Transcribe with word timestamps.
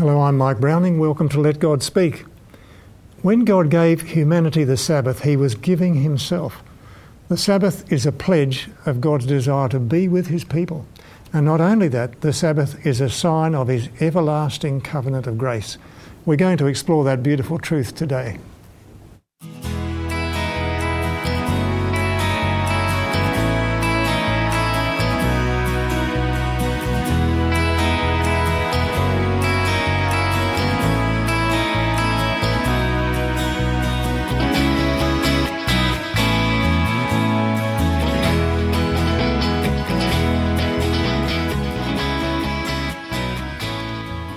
Hello, 0.00 0.22
I'm 0.22 0.38
Mike 0.38 0.60
Browning. 0.60 0.98
Welcome 0.98 1.28
to 1.28 1.40
Let 1.42 1.58
God 1.58 1.82
Speak. 1.82 2.24
When 3.20 3.44
God 3.44 3.68
gave 3.68 4.00
humanity 4.00 4.64
the 4.64 4.78
Sabbath, 4.78 5.24
He 5.24 5.36
was 5.36 5.54
giving 5.54 5.96
Himself. 5.96 6.62
The 7.28 7.36
Sabbath 7.36 7.92
is 7.92 8.06
a 8.06 8.10
pledge 8.10 8.70
of 8.86 9.02
God's 9.02 9.26
desire 9.26 9.68
to 9.68 9.78
be 9.78 10.08
with 10.08 10.28
His 10.28 10.42
people. 10.42 10.86
And 11.34 11.44
not 11.44 11.60
only 11.60 11.86
that, 11.88 12.22
the 12.22 12.32
Sabbath 12.32 12.86
is 12.86 13.02
a 13.02 13.10
sign 13.10 13.54
of 13.54 13.68
His 13.68 13.90
everlasting 14.00 14.80
covenant 14.80 15.26
of 15.26 15.36
grace. 15.36 15.76
We're 16.24 16.36
going 16.36 16.56
to 16.56 16.66
explore 16.66 17.04
that 17.04 17.22
beautiful 17.22 17.58
truth 17.58 17.94
today. 17.94 18.38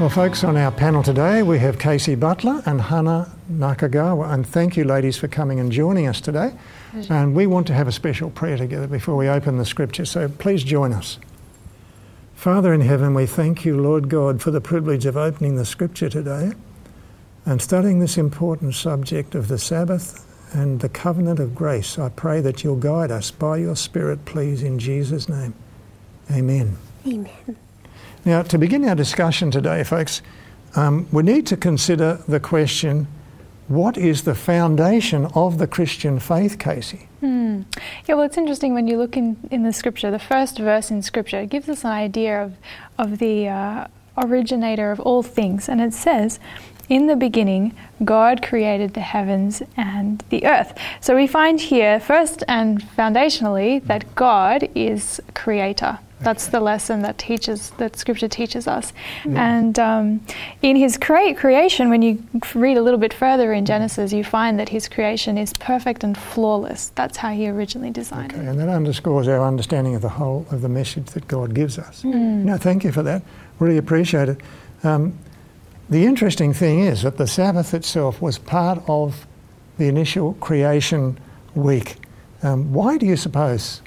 Well, 0.03 0.09
folks, 0.09 0.43
on 0.43 0.57
our 0.57 0.69
panel 0.69 1.01
today 1.01 1.43
we 1.43 1.59
have 1.59 1.79
Casey 1.79 2.15
Butler 2.15 2.61
and 2.65 2.81
Hannah 2.81 3.31
Nakagawa. 3.49 4.33
And 4.33 4.45
thank 4.45 4.75
you, 4.75 4.83
ladies, 4.83 5.15
for 5.15 5.29
coming 5.29 5.61
and 5.61 5.71
joining 5.71 6.07
us 6.07 6.19
today. 6.19 6.51
Pleasure. 6.91 7.13
And 7.13 7.33
we 7.33 7.47
want 7.47 7.67
to 7.67 7.73
have 7.73 7.87
a 7.87 7.91
special 7.93 8.29
prayer 8.29 8.57
together 8.57 8.85
before 8.85 9.15
we 9.15 9.29
open 9.29 9.57
the 9.57 9.63
scripture, 9.63 10.03
so 10.03 10.27
please 10.27 10.65
join 10.65 10.91
us. 10.91 11.19
Father 12.35 12.73
in 12.73 12.81
heaven, 12.81 13.13
we 13.13 13.25
thank 13.25 13.63
you, 13.63 13.79
Lord 13.79 14.09
God, 14.09 14.41
for 14.41 14.51
the 14.51 14.59
privilege 14.59 15.05
of 15.05 15.15
opening 15.15 15.55
the 15.55 15.63
scripture 15.63 16.09
today 16.09 16.51
and 17.45 17.61
studying 17.61 18.01
this 18.01 18.17
important 18.17 18.75
subject 18.75 19.35
of 19.35 19.47
the 19.47 19.57
Sabbath 19.57 20.27
and 20.53 20.81
the 20.81 20.89
covenant 20.89 21.39
of 21.39 21.55
grace. 21.55 21.97
I 21.97 22.09
pray 22.09 22.41
that 22.41 22.61
you'll 22.61 22.75
guide 22.75 23.09
us 23.09 23.31
by 23.31 23.55
your 23.55 23.77
Spirit, 23.77 24.25
please, 24.25 24.63
in 24.63 24.79
Jesus' 24.79 25.29
name. 25.29 25.53
Amen. 26.29 26.75
Amen. 27.07 27.55
Now, 28.25 28.41
to 28.43 28.57
begin 28.57 28.87
our 28.87 28.95
discussion 28.95 29.51
today, 29.51 29.83
folks, 29.83 30.21
um, 30.75 31.07
we 31.11 31.23
need 31.23 31.45
to 31.47 31.57
consider 31.57 32.23
the 32.27 32.39
question 32.39 33.07
what 33.67 33.97
is 33.97 34.23
the 34.23 34.35
foundation 34.35 35.25
of 35.35 35.57
the 35.57 35.67
Christian 35.67 36.19
faith, 36.19 36.57
Casey? 36.57 37.07
Hmm. 37.19 37.63
Yeah, 38.05 38.15
well, 38.15 38.23
it's 38.23 38.37
interesting 38.37 38.73
when 38.73 38.87
you 38.87 38.97
look 38.97 39.17
in, 39.17 39.37
in 39.51 39.63
the 39.63 39.73
scripture, 39.73 40.11
the 40.11 40.19
first 40.19 40.57
verse 40.57 40.91
in 40.91 41.01
scripture, 41.01 41.45
gives 41.45 41.67
us 41.67 41.83
an 41.83 41.91
idea 41.91 42.43
of, 42.43 42.53
of 42.97 43.19
the 43.19 43.47
uh, 43.47 43.87
originator 44.17 44.91
of 44.91 44.99
all 45.01 45.23
things. 45.23 45.67
And 45.67 45.81
it 45.81 45.93
says, 45.93 46.39
in 46.89 47.07
the 47.07 47.15
beginning, 47.15 47.75
God 48.03 48.41
created 48.41 48.93
the 48.93 49.01
heavens 49.01 49.63
and 49.77 50.23
the 50.29 50.45
earth. 50.45 50.77
So 51.01 51.15
we 51.15 51.27
find 51.27 51.59
here, 51.59 51.99
first 51.99 52.43
and 52.47 52.81
foundationally, 52.81 53.83
that 53.85 54.15
God 54.15 54.69
is 54.75 55.21
creator. 55.33 55.99
That's 56.23 56.47
the 56.47 56.59
lesson 56.59 57.01
that 57.01 57.17
teaches 57.17 57.71
that 57.71 57.95
Scripture 57.95 58.27
teaches 58.27 58.67
us. 58.67 58.93
Yeah. 59.25 59.57
And 59.57 59.79
um, 59.79 60.25
in 60.61 60.75
His 60.75 60.97
cre- 60.97 61.33
creation, 61.35 61.89
when 61.89 62.01
you 62.01 62.23
read 62.55 62.77
a 62.77 62.81
little 62.81 62.99
bit 62.99 63.13
further 63.13 63.53
in 63.53 63.65
Genesis, 63.65 64.13
you 64.13 64.23
find 64.23 64.59
that 64.59 64.69
His 64.69 64.87
creation 64.87 65.37
is 65.37 65.53
perfect 65.53 66.03
and 66.03 66.17
flawless. 66.17 66.91
That's 66.95 67.17
how 67.17 67.31
He 67.31 67.49
originally 67.49 67.91
designed 67.91 68.33
okay. 68.33 68.41
it. 68.41 68.47
And 68.47 68.59
that 68.59 68.69
underscores 68.69 69.27
our 69.27 69.45
understanding 69.45 69.95
of 69.95 70.01
the 70.01 70.09
whole 70.09 70.45
of 70.51 70.61
the 70.61 70.69
message 70.69 71.07
that 71.07 71.27
God 71.27 71.53
gives 71.53 71.77
us. 71.77 72.03
Mm. 72.03 72.43
No, 72.43 72.57
thank 72.57 72.83
you 72.83 72.91
for 72.91 73.03
that. 73.03 73.21
Really 73.59 73.77
appreciate 73.77 74.29
it. 74.29 74.41
Um, 74.83 75.17
the 75.89 76.05
interesting 76.05 76.53
thing 76.53 76.79
is 76.79 77.03
that 77.03 77.17
the 77.17 77.27
Sabbath 77.27 77.73
itself 77.73 78.21
was 78.21 78.37
part 78.37 78.81
of 78.87 79.27
the 79.77 79.87
initial 79.87 80.33
creation 80.35 81.19
week. 81.55 81.97
Um, 82.41 82.73
why 82.73 82.97
do 82.97 83.05
you 83.05 83.17
suppose 83.17 83.81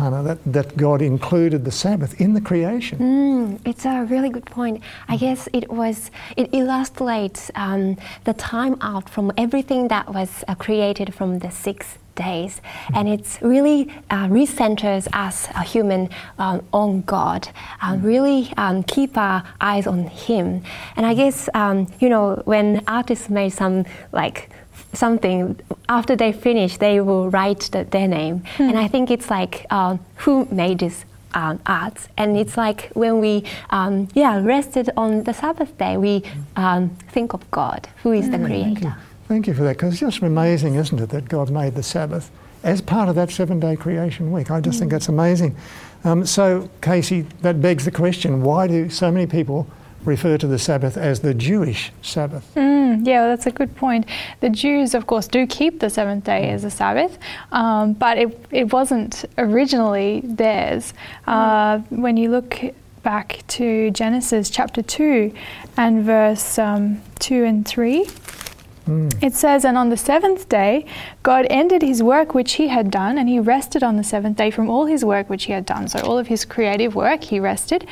Hannah, 0.00 0.22
that, 0.22 0.38
that 0.46 0.76
God 0.76 1.02
included 1.02 1.64
the 1.64 1.70
Sabbath 1.70 2.18
in 2.20 2.32
the 2.32 2.40
creation. 2.40 2.98
Mm, 2.98 3.60
it's 3.66 3.84
a 3.84 4.04
really 4.04 4.30
good 4.30 4.46
point. 4.46 4.82
I 5.08 5.16
guess 5.16 5.48
it 5.52 5.70
was 5.70 6.10
it 6.36 6.48
illustrates 6.52 7.50
um, 7.54 7.98
the 8.24 8.32
time 8.32 8.76
out 8.80 9.10
from 9.10 9.30
everything 9.36 9.88
that 9.88 10.12
was 10.12 10.42
uh, 10.48 10.54
created 10.54 11.14
from 11.14 11.40
the 11.40 11.50
six 11.50 11.98
days, 12.14 12.60
and 12.94 13.08
it's 13.08 13.38
really 13.42 13.80
uh, 14.10 14.26
recenters 14.28 15.06
us 15.12 15.48
a 15.54 15.62
human 15.62 16.08
um, 16.38 16.62
on 16.72 17.02
God. 17.02 17.48
Uh, 17.82 17.98
really 18.00 18.52
um, 18.56 18.82
keep 18.82 19.18
our 19.18 19.42
eyes 19.60 19.86
on 19.86 20.04
Him, 20.04 20.62
and 20.96 21.04
I 21.04 21.12
guess 21.14 21.48
um, 21.52 21.86
you 22.00 22.08
know 22.08 22.42
when 22.46 22.82
artists 22.86 23.28
made 23.28 23.50
some 23.50 23.84
like 24.12 24.48
something 24.92 25.58
after 25.88 26.16
they 26.16 26.32
finish 26.32 26.76
they 26.78 27.00
will 27.00 27.30
write 27.30 27.60
the, 27.72 27.84
their 27.84 28.08
name 28.08 28.42
hmm. 28.56 28.62
and 28.64 28.78
i 28.78 28.88
think 28.88 29.10
it's 29.10 29.30
like 29.30 29.66
uh, 29.70 29.96
who 30.16 30.46
made 30.50 30.78
this 30.78 31.04
um, 31.32 31.60
art 31.66 32.08
and 32.16 32.36
it's 32.36 32.56
like 32.56 32.90
when 32.94 33.20
we 33.20 33.44
um, 33.70 34.08
yeah 34.14 34.40
rested 34.42 34.90
on 34.96 35.22
the 35.24 35.32
sabbath 35.32 35.76
day 35.78 35.96
we 35.96 36.22
um, 36.56 36.90
think 37.10 37.32
of 37.34 37.48
god 37.50 37.88
who 38.02 38.12
is 38.12 38.30
the 38.30 38.38
hmm. 38.38 38.46
creator 38.46 38.80
thank 38.80 38.84
you, 38.84 38.94
thank 39.28 39.46
you 39.46 39.54
for 39.54 39.62
that 39.62 39.76
because 39.76 39.92
it's 39.92 40.00
just 40.00 40.22
amazing 40.22 40.74
isn't 40.74 40.98
it 40.98 41.10
that 41.10 41.28
god 41.28 41.50
made 41.50 41.74
the 41.74 41.82
sabbath 41.82 42.30
as 42.62 42.80
part 42.80 43.08
of 43.08 43.14
that 43.14 43.30
seven 43.30 43.60
day 43.60 43.76
creation 43.76 44.32
week 44.32 44.50
i 44.50 44.60
just 44.60 44.76
mm. 44.76 44.80
think 44.80 44.90
hmm. 44.90 44.94
that's 44.94 45.08
amazing 45.08 45.56
um, 46.02 46.26
so 46.26 46.68
casey 46.80 47.22
that 47.42 47.60
begs 47.62 47.84
the 47.84 47.90
question 47.90 48.42
why 48.42 48.66
do 48.66 48.88
so 48.90 49.10
many 49.10 49.26
people 49.26 49.66
refer 50.04 50.38
to 50.38 50.46
the 50.46 50.58
Sabbath 50.58 50.96
as 50.96 51.20
the 51.20 51.34
Jewish 51.34 51.92
Sabbath. 52.02 52.50
Mm, 52.54 53.06
yeah, 53.06 53.20
well, 53.20 53.28
that's 53.28 53.46
a 53.46 53.50
good 53.50 53.74
point. 53.76 54.06
The 54.40 54.50
Jews, 54.50 54.94
of 54.94 55.06
course, 55.06 55.28
do 55.28 55.46
keep 55.46 55.80
the 55.80 55.90
seventh 55.90 56.24
day 56.24 56.50
as 56.50 56.64
a 56.64 56.70
Sabbath, 56.70 57.18
um, 57.52 57.92
but 57.94 58.18
it, 58.18 58.46
it 58.50 58.72
wasn't 58.72 59.24
originally 59.38 60.22
theirs. 60.24 60.94
Uh, 61.26 61.78
when 61.90 62.16
you 62.16 62.30
look 62.30 62.58
back 63.02 63.42
to 63.48 63.90
Genesis 63.90 64.50
chapter 64.50 64.82
2 64.82 65.32
and 65.76 66.04
verse 66.04 66.58
um, 66.58 67.00
2 67.20 67.44
and 67.44 67.66
3, 67.66 68.06
Mm. 68.90 69.22
It 69.22 69.34
says, 69.34 69.64
And 69.64 69.78
on 69.78 69.90
the 69.90 69.96
seventh 69.96 70.48
day, 70.48 70.84
God 71.22 71.46
ended 71.48 71.82
his 71.82 72.02
work 72.02 72.34
which 72.34 72.54
he 72.54 72.68
had 72.68 72.90
done, 72.90 73.18
and 73.18 73.28
he 73.28 73.38
rested 73.38 73.82
on 73.82 73.96
the 73.96 74.04
seventh 74.04 74.36
day 74.36 74.50
from 74.50 74.68
all 74.68 74.86
his 74.86 75.04
work 75.04 75.30
which 75.30 75.44
he 75.44 75.52
had 75.52 75.64
done. 75.64 75.86
So, 75.88 76.00
all 76.00 76.18
of 76.18 76.26
his 76.26 76.44
creative 76.44 76.94
work, 76.94 77.22
he 77.22 77.38
rested. 77.38 77.86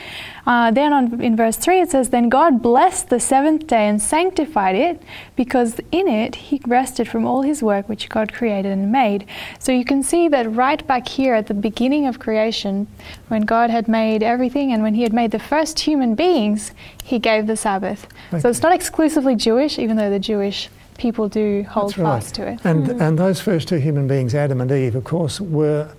Uh, 0.48 0.70
then 0.70 0.94
on, 0.94 1.20
in 1.20 1.36
verse 1.36 1.58
3, 1.58 1.82
it 1.82 1.90
says, 1.90 2.08
Then 2.08 2.30
God 2.30 2.62
blessed 2.62 3.10
the 3.10 3.20
seventh 3.20 3.66
day 3.66 3.86
and 3.86 4.00
sanctified 4.00 4.74
it, 4.74 5.02
because 5.36 5.78
in 5.92 6.08
it 6.08 6.36
he 6.36 6.58
rested 6.66 7.06
from 7.06 7.26
all 7.26 7.42
his 7.42 7.62
work 7.62 7.86
which 7.86 8.08
God 8.08 8.32
created 8.32 8.72
and 8.72 8.90
made. 8.90 9.26
So, 9.58 9.72
you 9.72 9.84
can 9.84 10.02
see 10.02 10.26
that 10.28 10.50
right 10.50 10.84
back 10.86 11.06
here 11.06 11.34
at 11.34 11.48
the 11.48 11.54
beginning 11.54 12.06
of 12.06 12.18
creation, 12.18 12.86
when 13.28 13.42
God 13.42 13.68
had 13.68 13.88
made 13.88 14.22
everything 14.22 14.72
and 14.72 14.82
when 14.82 14.94
he 14.94 15.02
had 15.02 15.12
made 15.12 15.32
the 15.32 15.38
first 15.38 15.80
human 15.80 16.14
beings, 16.14 16.72
he 17.04 17.18
gave 17.18 17.46
the 17.46 17.56
Sabbath. 17.56 18.06
Okay. 18.28 18.40
So, 18.40 18.48
it's 18.48 18.62
not 18.62 18.72
exclusively 18.72 19.36
Jewish, 19.36 19.78
even 19.78 19.98
though 19.98 20.08
the 20.08 20.18
Jewish 20.18 20.70
people 20.96 21.28
do 21.28 21.62
hold 21.64 21.94
fast 21.94 22.34
to 22.36 22.48
it. 22.48 22.60
And, 22.64 22.86
mm. 22.86 23.00
and 23.02 23.18
those 23.18 23.38
first 23.38 23.68
two 23.68 23.76
human 23.76 24.08
beings, 24.08 24.34
Adam 24.34 24.62
and 24.62 24.72
Eve, 24.72 24.94
of 24.94 25.04
course, 25.04 25.42
were 25.42 25.90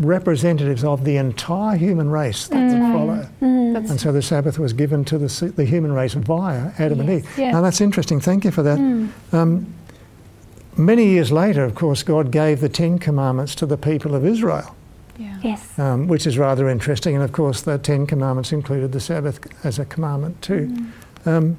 representatives 0.00 0.84
of 0.84 1.04
the 1.04 1.16
entire 1.16 1.76
human 1.76 2.10
race 2.10 2.48
that 2.48 2.56
mm. 2.56 2.72
would 2.72 2.92
follow. 2.92 3.28
Mm. 3.40 3.90
And 3.90 4.00
so 4.00 4.12
the 4.12 4.22
Sabbath 4.22 4.58
was 4.58 4.72
given 4.72 5.04
to 5.06 5.18
the, 5.18 5.52
the 5.56 5.64
human 5.64 5.92
race 5.92 6.14
via 6.14 6.72
Adam 6.78 6.98
yes. 6.98 7.08
and 7.08 7.10
Eve. 7.10 7.38
Yeah. 7.38 7.50
Now 7.52 7.60
that's 7.60 7.80
interesting. 7.80 8.20
Thank 8.20 8.44
you 8.44 8.50
for 8.50 8.62
that. 8.62 8.78
Mm. 8.78 9.10
Um, 9.32 9.74
many 10.76 11.06
years 11.06 11.32
later, 11.32 11.64
of 11.64 11.74
course, 11.74 12.02
God 12.02 12.30
gave 12.30 12.60
the 12.60 12.68
Ten 12.68 12.98
Commandments 12.98 13.54
to 13.56 13.66
the 13.66 13.76
people 13.76 14.14
of 14.14 14.24
Israel. 14.24 14.74
Yeah. 15.18 15.38
Yes. 15.42 15.78
Um, 15.78 16.06
which 16.06 16.26
is 16.26 16.38
rather 16.38 16.68
interesting. 16.68 17.14
And 17.14 17.24
of 17.24 17.32
course, 17.32 17.62
the 17.62 17.78
Ten 17.78 18.06
Commandments 18.06 18.52
included 18.52 18.92
the 18.92 19.00
Sabbath 19.00 19.40
as 19.64 19.78
a 19.78 19.84
commandment 19.84 20.40
too. 20.42 20.68
Mm. 20.68 21.26
Um, 21.26 21.56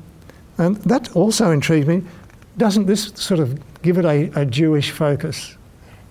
and 0.57 0.77
that 0.77 1.15
also 1.15 1.51
intrigued 1.51 1.88
me 1.88 2.03
doesn't 2.59 2.86
this 2.86 3.12
sort 3.15 3.39
of 3.39 3.59
give 3.81 3.97
it 3.97 4.06
a, 4.06 4.30
a 4.39 4.45
Jewish 4.45 4.91
focus? 4.91 5.56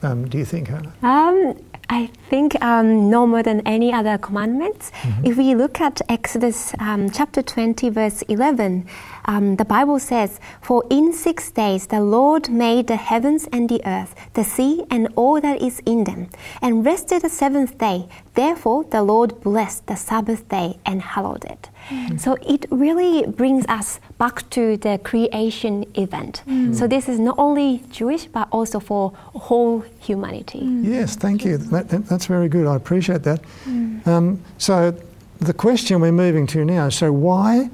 Um, 0.02 0.28
do 0.28 0.38
you 0.38 0.44
think, 0.44 0.68
Hannah? 0.68 0.92
Um, 1.02 1.62
I 1.90 2.10
think 2.28 2.62
um, 2.62 3.08
no 3.08 3.26
more 3.26 3.42
than 3.42 3.62
any 3.66 3.92
other 3.92 4.18
commandments. 4.18 4.90
Mm-hmm. 4.90 5.24
If 5.24 5.38
we 5.38 5.54
look 5.54 5.80
at 5.80 6.02
Exodus 6.08 6.74
um, 6.78 7.10
chapter 7.10 7.40
20, 7.40 7.88
verse 7.88 8.20
11, 8.22 8.86
um, 9.24 9.56
the 9.56 9.64
Bible 9.64 9.98
says, 9.98 10.38
For 10.60 10.84
in 10.90 11.14
six 11.14 11.50
days 11.50 11.86
the 11.86 12.02
Lord 12.02 12.50
made 12.50 12.88
the 12.88 12.96
heavens 12.96 13.48
and 13.52 13.70
the 13.70 13.80
earth, 13.86 14.14
the 14.34 14.44
sea 14.44 14.84
and 14.90 15.08
all 15.16 15.40
that 15.40 15.62
is 15.62 15.80
in 15.86 16.04
them, 16.04 16.28
and 16.60 16.84
rested 16.84 17.22
the 17.22 17.30
seventh 17.30 17.78
day. 17.78 18.08
Therefore 18.38 18.84
the 18.84 19.02
Lord 19.02 19.40
blessed 19.40 19.88
the 19.88 19.96
Sabbath 19.96 20.48
day 20.48 20.78
and 20.86 21.02
hallowed 21.02 21.44
it. 21.44 21.70
Mm. 21.88 22.20
So 22.20 22.36
it 22.46 22.66
really 22.70 23.26
brings 23.26 23.66
us 23.66 23.98
back 24.16 24.48
to 24.50 24.76
the 24.76 25.00
creation 25.02 25.84
event. 25.94 26.44
Mm. 26.46 26.72
So 26.72 26.86
this 26.86 27.08
is 27.08 27.18
not 27.18 27.36
only 27.36 27.82
Jewish, 27.90 28.26
but 28.26 28.46
also 28.52 28.78
for 28.78 29.10
whole 29.48 29.80
humanity. 29.98 30.60
Mm. 30.60 30.84
Yes, 30.84 31.16
thank 31.16 31.44
you. 31.44 31.56
That, 31.56 31.88
that, 31.88 32.06
that's 32.06 32.26
very 32.26 32.48
good. 32.48 32.68
I 32.68 32.76
appreciate 32.76 33.24
that. 33.24 33.42
Mm. 33.64 34.06
Um, 34.06 34.40
so 34.56 34.94
the 35.40 35.52
question 35.52 36.00
we're 36.00 36.12
moving 36.12 36.46
to 36.48 36.64
now 36.64 36.90
so, 36.90 37.10
why 37.10 37.70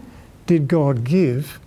did 0.47 0.67
God 0.67 1.05
give 1.05 1.61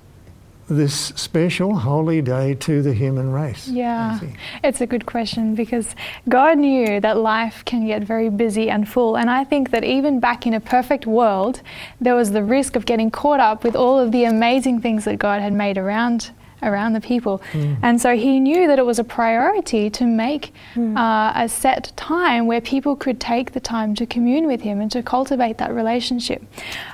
this 0.69 0.93
special 1.15 1.77
holy 1.77 2.21
day 2.21 2.53
to 2.55 2.81
the 2.81 2.93
human 2.93 3.31
race? 3.31 3.67
Yeah, 3.67 4.19
it's 4.63 4.81
a 4.81 4.87
good 4.87 5.05
question 5.05 5.55
because 5.55 5.95
God 6.27 6.57
knew 6.57 6.99
that 6.99 7.17
life 7.17 7.63
can 7.65 7.87
get 7.87 8.03
very 8.03 8.29
busy 8.29 8.69
and 8.69 8.87
full. 8.87 9.17
And 9.17 9.29
I 9.29 9.43
think 9.43 9.71
that 9.71 9.83
even 9.83 10.19
back 10.19 10.45
in 10.45 10.53
a 10.53 10.59
perfect 10.59 11.05
world, 11.05 11.61
there 12.01 12.15
was 12.15 12.31
the 12.31 12.43
risk 12.43 12.75
of 12.75 12.85
getting 12.85 13.09
caught 13.11 13.39
up 13.39 13.63
with 13.63 13.75
all 13.75 13.99
of 13.99 14.11
the 14.11 14.25
amazing 14.25 14.81
things 14.81 15.05
that 15.05 15.19
God 15.19 15.41
had 15.41 15.53
made 15.53 15.77
around 15.77 16.31
around 16.63 16.93
the 16.93 17.01
people. 17.01 17.41
And 17.81 18.01
so 18.01 18.15
he 18.15 18.39
knew 18.39 18.67
that 18.67 18.79
it 18.79 18.85
was 18.85 18.99
a 18.99 19.03
priority 19.03 19.89
to 19.91 20.05
make 20.05 20.53
uh, 20.77 21.33
a 21.35 21.49
set 21.49 21.91
time 21.95 22.47
where 22.47 22.61
people 22.61 22.95
could 22.95 23.19
take 23.19 23.51
the 23.53 23.59
time 23.59 23.95
to 23.95 24.05
commune 24.05 24.47
with 24.47 24.61
him 24.61 24.81
and 24.81 24.91
to 24.91 25.03
cultivate 25.03 25.57
that 25.57 25.73
relationship. 25.73 26.41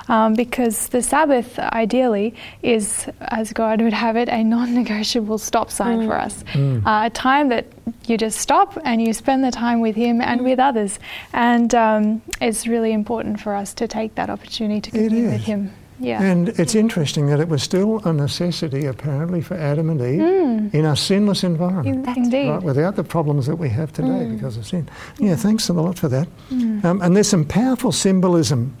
Um, 0.08 0.34
because 0.34 0.88
the 0.88 1.02
Sabbath, 1.02 1.58
ideally, 1.58 2.34
is, 2.62 3.06
as 3.20 3.52
God 3.52 3.80
would 3.80 3.92
have 3.92 4.16
it, 4.16 4.28
a 4.28 4.44
non 4.44 4.74
negotiable 4.74 5.38
stop 5.38 5.70
sign 5.70 6.06
for 6.06 6.18
us. 6.18 6.44
Uh, 6.86 7.04
a 7.06 7.10
time 7.10 7.48
that 7.48 7.66
you 8.06 8.16
just 8.18 8.38
stop 8.38 8.78
and 8.84 9.00
you 9.00 9.12
spend 9.12 9.42
the 9.44 9.50
time 9.50 9.80
with 9.80 9.96
him 9.96 10.20
and 10.20 10.42
with 10.44 10.58
others. 10.58 10.98
And 11.32 11.74
um, 11.74 12.22
it's 12.40 12.66
really 12.66 12.92
important 12.92 13.40
for 13.40 13.54
us 13.54 13.74
to 13.74 13.88
take 13.88 14.14
that 14.16 14.28
opportunity 14.30 14.80
to 14.82 14.90
commune 14.90 15.30
with 15.32 15.44
him. 15.44 15.72
Yeah. 16.00 16.22
And 16.22 16.48
it's 16.50 16.74
interesting 16.74 17.26
that 17.26 17.40
it 17.40 17.48
was 17.48 17.62
still 17.62 18.00
a 18.04 18.12
necessity, 18.12 18.86
apparently, 18.86 19.40
for 19.40 19.54
Adam 19.54 19.90
and 19.90 20.00
Eve 20.00 20.20
hmm. 20.20 20.76
in 20.76 20.84
a 20.84 20.96
sinless 20.96 21.44
environment. 21.44 22.06
Indeed. 22.16 22.50
Right, 22.50 22.62
without 22.62 22.96
the 22.96 23.04
problems 23.04 23.46
that 23.46 23.56
we 23.56 23.68
have 23.70 23.92
today 23.92 24.24
hmm. 24.24 24.34
because 24.34 24.56
of 24.56 24.66
sin. 24.66 24.88
Yeah, 25.18 25.36
thanks 25.36 25.68
a 25.68 25.72
lot 25.72 25.98
for 25.98 26.08
that. 26.08 26.26
Hmm. 26.48 26.84
Um, 26.84 27.02
and 27.02 27.14
there's 27.14 27.28
some 27.28 27.44
powerful 27.44 27.92
symbolism 27.92 28.76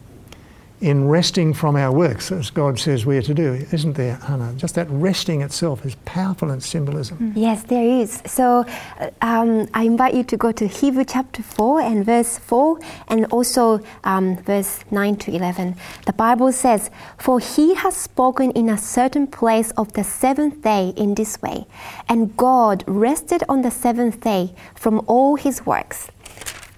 in 0.84 1.08
resting 1.08 1.54
from 1.54 1.76
our 1.76 1.90
works, 1.90 2.30
as 2.30 2.50
God 2.50 2.78
says 2.78 3.06
we 3.06 3.16
are 3.16 3.22
to 3.22 3.32
do, 3.32 3.54
isn't 3.72 3.94
there, 3.94 4.16
Hannah? 4.16 4.52
Just 4.52 4.74
that 4.74 4.86
resting 4.90 5.40
itself 5.40 5.86
is 5.86 5.94
powerful 6.04 6.50
in 6.50 6.60
symbolism. 6.60 7.32
Yes, 7.34 7.62
there 7.62 7.82
is. 8.02 8.22
So 8.26 8.66
uh, 9.00 9.10
um, 9.22 9.66
I 9.72 9.84
invite 9.84 10.12
you 10.12 10.24
to 10.24 10.36
go 10.36 10.52
to 10.52 10.66
Hebrew 10.66 11.06
chapter 11.06 11.42
4 11.42 11.80
and 11.80 12.04
verse 12.04 12.36
4 12.36 12.78
and 13.08 13.24
also 13.32 13.80
um, 14.04 14.36
verse 14.36 14.84
9 14.90 15.16
to 15.16 15.34
11. 15.34 15.74
The 16.04 16.12
Bible 16.12 16.52
says, 16.52 16.90
For 17.16 17.40
he 17.40 17.74
has 17.76 17.96
spoken 17.96 18.50
in 18.50 18.68
a 18.68 18.76
certain 18.76 19.26
place 19.26 19.70
of 19.78 19.94
the 19.94 20.04
seventh 20.04 20.60
day 20.60 20.92
in 20.98 21.14
this 21.14 21.40
way, 21.40 21.66
and 22.10 22.36
God 22.36 22.84
rested 22.86 23.42
on 23.48 23.62
the 23.62 23.70
seventh 23.70 24.20
day 24.20 24.54
from 24.74 25.02
all 25.06 25.36
his 25.36 25.64
works. 25.64 26.10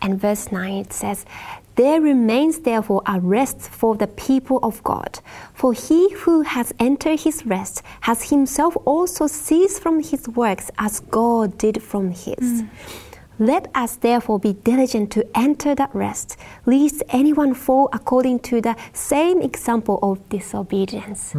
And 0.01 0.21
verse 0.21 0.53
9 0.53 0.75
it 0.75 0.93
says, 0.93 1.25
There 1.77 2.01
remains 2.01 2.61
therefore 2.61 3.03
a 3.07 3.21
rest 3.21 3.61
for 3.61 3.97
the 3.97 4.07
people 4.07 4.59
of 4.63 4.83
God. 4.83 5.21
For 5.53 5.75
he 5.75 6.11
who 6.15 6.41
has 6.41 6.73
entered 6.79 7.21
his 7.21 7.45
rest 7.45 7.83
has 8.01 8.31
himself 8.31 8.77
also 8.87 9.27
ceased 9.27 9.83
from 9.83 10.03
his 10.03 10.27
works 10.27 10.71
as 10.79 11.01
God 11.01 11.59
did 11.59 11.83
from 11.83 12.13
his. 12.13 12.65
Let 13.39 13.71
us 13.75 13.97
therefore 13.97 14.39
be 14.39 14.55
diligent 14.55 15.11
to 15.13 15.27
enter 15.37 15.75
that 15.75 15.95
rest, 15.95 16.37
lest 16.65 17.03
anyone 17.11 17.55
fall 17.55 17.89
according 17.93 18.41
to 18.41 18.61
the 18.61 18.77
same 18.93 19.43
example 19.43 19.99
of 20.03 20.27
disobedience. 20.29 21.35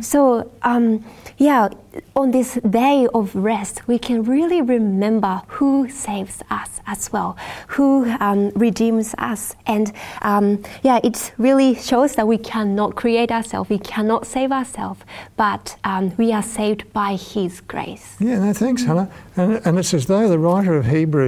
So, 0.00 0.50
um, 0.62 1.04
yeah, 1.38 1.68
on 2.14 2.30
this 2.30 2.58
day 2.68 3.06
of 3.14 3.34
rest, 3.34 3.86
we 3.86 3.98
can 3.98 4.22
really 4.22 4.62
remember 4.62 5.42
who 5.48 5.88
saves 5.88 6.42
us 6.50 6.80
as 6.86 7.12
well, 7.12 7.36
who 7.68 8.10
um, 8.20 8.50
redeems 8.50 9.14
us. 9.18 9.56
And 9.66 9.92
um, 10.22 10.62
yeah, 10.82 11.00
it 11.02 11.32
really 11.38 11.74
shows 11.74 12.14
that 12.16 12.26
we 12.28 12.38
cannot 12.38 12.94
create 12.94 13.30
ourselves, 13.32 13.70
we 13.70 13.78
cannot 13.78 14.26
save 14.26 14.52
ourselves, 14.52 15.00
but 15.36 15.76
um, 15.84 16.12
we 16.16 16.32
are 16.32 16.42
saved 16.42 16.92
by 16.92 17.16
His 17.16 17.60
grace. 17.60 18.16
Yeah, 18.20 18.38
no, 18.38 18.52
thanks, 18.52 18.84
Hannah. 18.84 19.10
And, 19.36 19.60
and 19.64 19.78
it's 19.78 19.94
as 19.94 20.06
though 20.06 20.28
the 20.28 20.38
writer 20.38 20.76
of 20.76 20.86
Hebrews 20.86 21.23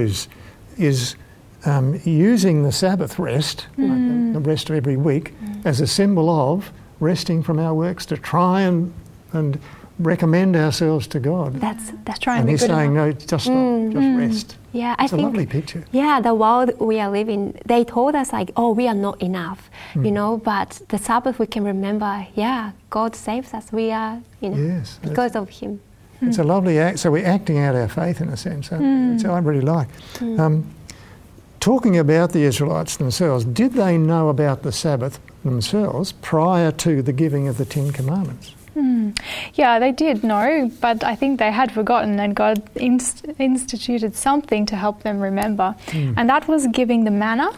is 0.77 1.15
um, 1.65 1.99
using 2.05 2.63
the 2.63 2.71
Sabbath 2.71 3.17
rest, 3.19 3.67
like 3.77 4.33
the- 4.33 4.39
rest 4.39 4.69
of 4.69 4.75
every 4.75 4.97
week, 4.97 5.33
as 5.65 5.81
a 5.81 5.87
symbol 5.87 6.29
of 6.29 6.71
resting 6.99 7.43
from 7.43 7.59
our 7.59 7.73
works 7.73 8.05
to 8.07 8.17
try 8.17 8.61
and, 8.61 8.93
and 9.33 9.59
recommend 9.99 10.55
ourselves 10.55 11.07
to 11.07 11.19
God. 11.19 11.55
That's, 11.59 11.91
that's 12.05 12.19
Try 12.19 12.35
and 12.35 12.41
and 12.41 12.49
he's 12.51 12.61
saying, 12.61 12.91
enough. 12.95 13.07
no, 13.07 13.11
just 13.13 13.45
stop, 13.45 13.91
just 13.91 14.17
rest. 14.19 14.57
Yeah, 14.71 14.95
I 14.99 15.05
It's 15.05 15.13
a 15.13 15.15
think 15.15 15.25
lovely 15.25 15.45
picture. 15.47 15.83
Yeah, 15.91 16.21
the 16.21 16.35
world 16.35 16.79
we 16.79 16.99
are 16.99 17.09
living, 17.09 17.59
they 17.65 17.83
told 17.83 18.13
us 18.15 18.31
like, 18.31 18.51
oh, 18.55 18.71
we 18.73 18.87
are 18.87 18.93
not 18.93 19.19
enough, 19.21 19.69
Hmm. 19.93 20.05
you 20.05 20.11
know. 20.11 20.37
But 20.37 20.81
the 20.89 20.99
Sabbath, 20.99 21.39
we 21.39 21.47
can 21.47 21.63
remember, 21.63 22.27
yeah, 22.35 22.71
God 22.91 23.15
saves 23.15 23.53
us. 23.55 23.71
We 23.71 23.91
are, 23.91 24.21
you 24.41 24.49
know, 24.51 24.57
Yes, 24.57 24.99
because 25.01 25.35
of 25.35 25.49
Him. 25.49 25.81
It's 26.21 26.37
a 26.39 26.43
lovely 26.43 26.79
act. 26.79 26.99
So 26.99 27.11
we're 27.11 27.25
acting 27.25 27.59
out 27.59 27.75
our 27.75 27.87
faith 27.87 28.21
in 28.21 28.29
a 28.29 28.37
sense, 28.37 28.71
which 28.71 29.25
I 29.25 29.37
really 29.39 29.61
like. 29.61 29.87
Um, 30.21 30.65
talking 31.59 31.97
about 31.97 32.31
the 32.31 32.43
Israelites 32.43 32.97
themselves, 32.97 33.45
did 33.45 33.73
they 33.73 33.97
know 33.97 34.29
about 34.29 34.63
the 34.63 34.71
Sabbath 34.71 35.19
themselves 35.43 36.13
prior 36.13 36.71
to 36.71 37.01
the 37.01 37.13
giving 37.13 37.47
of 37.47 37.57
the 37.57 37.65
Ten 37.65 37.91
Commandments? 37.91 38.53
Yeah, 39.55 39.79
they 39.79 39.91
did 39.91 40.23
know, 40.23 40.71
but 40.81 41.03
I 41.03 41.15
think 41.15 41.39
they 41.39 41.51
had 41.51 41.71
forgotten, 41.71 42.19
and 42.19 42.35
God 42.35 42.61
inst- 42.75 43.25
instituted 43.39 44.15
something 44.15 44.67
to 44.67 44.75
help 44.75 45.01
them 45.01 45.19
remember. 45.19 45.75
And 46.15 46.29
that 46.29 46.47
was 46.47 46.67
giving 46.67 47.03
the 47.03 47.11
manna. 47.11 47.49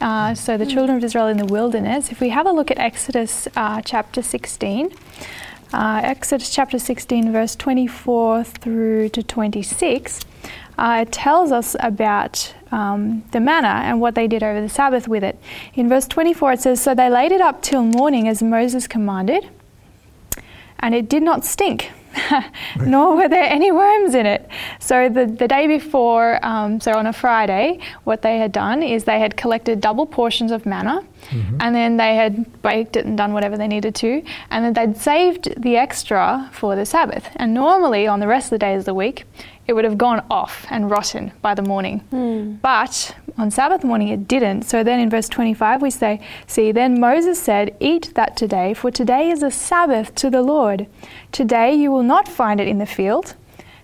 Uh, 0.00 0.32
so, 0.34 0.56
the 0.56 0.64
children 0.66 0.96
of 0.98 1.04
Israel 1.04 1.26
in 1.26 1.36
the 1.36 1.44
wilderness. 1.44 2.10
If 2.10 2.20
we 2.20 2.30
have 2.30 2.46
a 2.46 2.52
look 2.52 2.70
at 2.70 2.78
Exodus 2.78 3.48
uh, 3.56 3.82
chapter 3.82 4.22
16, 4.22 4.92
uh, 5.72 6.00
Exodus 6.02 6.50
chapter 6.50 6.78
16, 6.78 7.32
verse 7.32 7.54
24 7.56 8.44
through 8.44 9.08
to 9.10 9.22
26, 9.22 10.20
uh, 10.78 11.04
it 11.06 11.12
tells 11.12 11.52
us 11.52 11.76
about 11.80 12.54
um, 12.72 13.22
the 13.32 13.40
manna 13.40 13.82
and 13.84 14.00
what 14.00 14.14
they 14.14 14.26
did 14.26 14.42
over 14.42 14.60
the 14.60 14.68
Sabbath 14.68 15.06
with 15.06 15.22
it. 15.22 15.38
In 15.74 15.88
verse 15.88 16.06
24, 16.06 16.52
it 16.52 16.60
says, 16.60 16.80
So 16.80 16.94
they 16.94 17.10
laid 17.10 17.32
it 17.32 17.40
up 17.40 17.62
till 17.62 17.84
morning 17.84 18.28
as 18.28 18.42
Moses 18.42 18.86
commanded 18.86 19.48
and 20.80 20.94
it 20.94 21.08
did 21.08 21.22
not 21.22 21.44
stink, 21.44 21.92
nor 22.80 23.16
were 23.16 23.28
there 23.28 23.44
any 23.44 23.72
worms 23.72 24.14
in 24.14 24.26
it. 24.26 24.48
So 24.78 25.08
the, 25.08 25.26
the 25.26 25.48
day 25.48 25.66
before, 25.66 26.44
um, 26.44 26.80
so 26.80 26.92
on 26.94 27.06
a 27.06 27.12
Friday, 27.12 27.80
what 28.04 28.22
they 28.22 28.38
had 28.38 28.52
done 28.52 28.82
is 28.82 29.04
they 29.04 29.20
had 29.20 29.36
collected 29.36 29.80
double 29.80 30.06
portions 30.06 30.50
of 30.52 30.66
manna, 30.66 31.04
and 31.60 31.74
then 31.74 31.96
they 31.96 32.16
had 32.16 32.62
baked 32.62 32.96
it 32.96 33.04
and 33.06 33.16
done 33.16 33.32
whatever 33.32 33.56
they 33.56 33.68
needed 33.68 33.94
to, 33.96 34.22
and 34.50 34.64
then 34.64 34.72
they'd 34.72 34.96
saved 34.96 35.54
the 35.62 35.76
extra 35.76 36.48
for 36.52 36.74
the 36.76 36.84
Sabbath. 36.86 37.28
And 37.36 37.54
normally 37.54 38.06
on 38.06 38.20
the 38.20 38.26
rest 38.26 38.46
of 38.46 38.50
the 38.50 38.58
days 38.58 38.80
of 38.80 38.84
the 38.86 38.94
week, 38.94 39.24
it 39.70 39.74
would 39.74 39.84
have 39.84 39.96
gone 39.96 40.26
off 40.28 40.66
and 40.68 40.90
rotten 40.90 41.30
by 41.42 41.54
the 41.54 41.62
morning. 41.62 42.00
Hmm. 42.10 42.54
But 42.54 43.14
on 43.38 43.52
Sabbath 43.52 43.84
morning 43.84 44.08
it 44.08 44.26
didn't. 44.26 44.62
So 44.62 44.82
then 44.82 44.98
in 44.98 45.08
verse 45.08 45.28
25 45.28 45.80
we 45.80 45.90
say, 45.90 46.20
See, 46.48 46.72
then 46.72 46.98
Moses 46.98 47.40
said, 47.40 47.76
Eat 47.78 48.12
that 48.16 48.36
today, 48.36 48.74
for 48.74 48.90
today 48.90 49.30
is 49.30 49.44
a 49.44 49.50
Sabbath 49.52 50.12
to 50.16 50.28
the 50.28 50.42
Lord. 50.42 50.88
Today 51.30 51.72
you 51.72 51.92
will 51.92 52.02
not 52.02 52.26
find 52.26 52.60
it 52.60 52.66
in 52.66 52.78
the 52.78 52.84
field. 52.84 53.36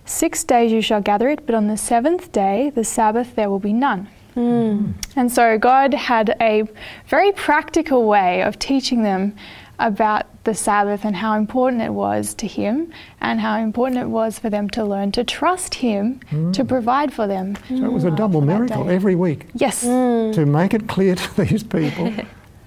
Six 0.03 0.43
days 0.43 0.73
you 0.73 0.81
shall 0.81 0.99
gather 0.99 1.29
it, 1.29 1.45
but 1.45 1.55
on 1.55 1.67
the 1.67 1.77
seventh 1.77 2.33
day, 2.33 2.69
the 2.69 2.83
Sabbath, 2.83 3.35
there 3.35 3.49
will 3.49 3.59
be 3.59 3.71
none. 3.71 4.09
Hmm. 4.33 4.91
And 5.15 5.31
so 5.31 5.57
God 5.57 5.93
had 5.93 6.35
a 6.41 6.63
very 7.07 7.31
practical 7.31 8.05
way 8.05 8.41
of 8.41 8.59
teaching 8.59 9.03
them 9.03 9.37
about 9.79 10.25
the 10.43 10.53
Sabbath 10.55 11.05
and 11.05 11.15
how 11.15 11.35
important 11.37 11.81
it 11.81 11.93
was 11.93 12.33
to 12.35 12.47
Him 12.47 12.91
and 13.21 13.39
how 13.39 13.57
important 13.59 14.01
it 14.01 14.07
was 14.07 14.39
for 14.39 14.49
them 14.49 14.69
to 14.71 14.83
learn 14.83 15.11
to 15.13 15.23
trust 15.23 15.75
Him 15.75 16.19
to 16.53 16.65
provide 16.65 17.13
for 17.13 17.27
them. 17.27 17.55
So 17.69 17.75
it 17.85 17.91
was 17.91 18.03
a 18.03 18.11
double 18.11 18.41
miracle 18.41 18.89
every 18.89 19.15
week 19.15 19.47
Yes. 19.53 19.81
to 19.81 20.45
make 20.45 20.73
it 20.73 20.87
clear 20.87 21.15
to 21.15 21.41
these 21.43 21.63
people 21.63 22.11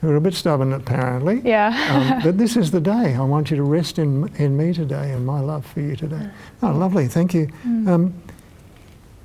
who 0.00 0.09
are 0.11 0.17
a 0.17 0.21
bit 0.21 0.35
stubborn 0.35 0.73
apparently 0.73 1.40
Yeah. 1.45 1.69
um, 1.90 2.23
that 2.25 2.38
this 2.38 2.57
is 2.57 2.71
the 2.71 2.81
day. 2.81 3.14
I 3.14 3.21
want 3.23 3.50
you 3.50 3.57
to 3.57 3.62
rest 3.64 3.99
in, 3.99 4.29
in 4.37 4.57
me 4.57 4.73
today 4.73 5.11
and 5.12 5.26
my 5.26 5.40
love 5.40 5.67
for 5.67 5.81
you 5.81 5.97
today. 5.97 6.29
Oh, 6.62 6.71
lovely. 6.73 7.07
Thank 7.09 7.35
you. 7.35 7.49
Um, 7.64 8.14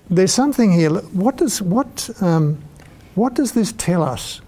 there's 0.10 0.34
something 0.34 0.72
here. 0.72 0.90
What 0.90 1.38
does 1.38 1.62
what 1.62 2.10
um, 2.22 2.58
what 3.16 3.34
does 3.34 3.54
this 3.54 3.72
tell 3.74 4.04
us, 4.04 4.42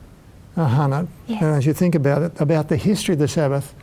uh, 0.57 0.65
Hannah, 0.65 1.07
Yes. 1.27 1.41
uh, 1.43 1.45
as 1.57 1.65
you 1.65 1.73
think 1.73 1.95
about 1.95 2.21
it, 2.23 2.41
about 2.41 2.67
the 2.67 2.77
history 2.77 3.13
of 3.13 3.19
the 3.19 3.27
Sabbath 3.27 3.75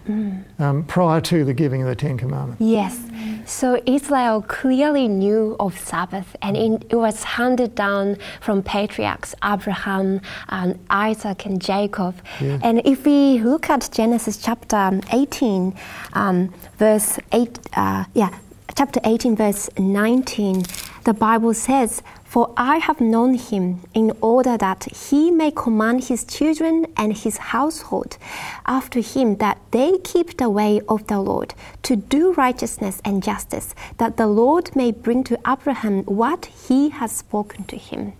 um, 0.59 0.85
prior 0.89 1.21
to 1.21 1.45
the 1.45 1.55
giving 1.55 1.83
of 1.83 1.89
the 1.89 1.95
Ten 1.95 2.19
Commandments? 2.19 2.61
Yes. 2.61 2.99
So 3.47 3.81
Israel 3.87 4.43
clearly 4.43 5.07
knew 5.07 5.55
of 5.61 5.79
Sabbath, 5.79 6.35
and 6.43 6.57
it, 6.57 6.87
it 6.91 6.97
was 6.97 7.23
handed 7.25 7.75
down 7.75 8.17
from 8.41 8.63
patriarchs 8.63 9.35
Abraham, 9.45 10.21
and 10.49 10.79
Isaac, 10.91 11.45
and 11.47 11.61
Jacob. 11.61 12.15
Yeah. 12.41 12.59
And 12.63 12.81
if 12.87 13.05
we 13.05 13.39
look 13.41 13.69
at 13.71 13.89
Genesis 13.93 14.39
chapter 14.39 15.01
18, 15.13 15.75
um, 16.15 16.55
verse 16.79 17.19
8, 17.33 17.59
uh, 17.77 18.05
yeah, 18.15 18.31
chapter 18.75 19.01
18, 19.05 19.37
verse 19.37 19.69
19, 19.79 20.65
the 21.05 21.13
Bible 21.13 21.53
says, 21.53 22.03
For 22.35 22.51
I 22.57 22.79
have 22.79 23.01
known 23.01 23.35
him 23.35 23.83
in 23.95 24.11
order 24.21 24.57
that 24.57 24.89
he 24.93 25.31
may 25.31 25.53
command 25.53 26.03
his 26.03 26.25
children 26.25 26.85
and 26.97 27.17
his 27.17 27.37
household 27.37 28.19
after 28.67 28.99
him 28.99 29.37
that 29.37 29.59
they 29.71 29.99
keep 29.99 30.37
the 30.37 30.51
way 30.51 30.81
of 30.89 31.07
the 31.07 31.21
Lord 31.21 31.55
to 31.85 31.95
do 31.95 32.33
righteousness 32.33 33.01
and 33.05 33.23
justice, 33.23 33.73
that 33.99 34.17
the 34.17 34.27
Lord 34.27 34.75
may 34.75 34.91
bring 34.91 35.23
to 35.23 35.39
Abraham 35.47 36.03
what 36.07 36.47
he 36.47 36.89
has 36.89 37.13
spoken 37.13 37.67
to 37.67 37.77
him. 37.77 38.15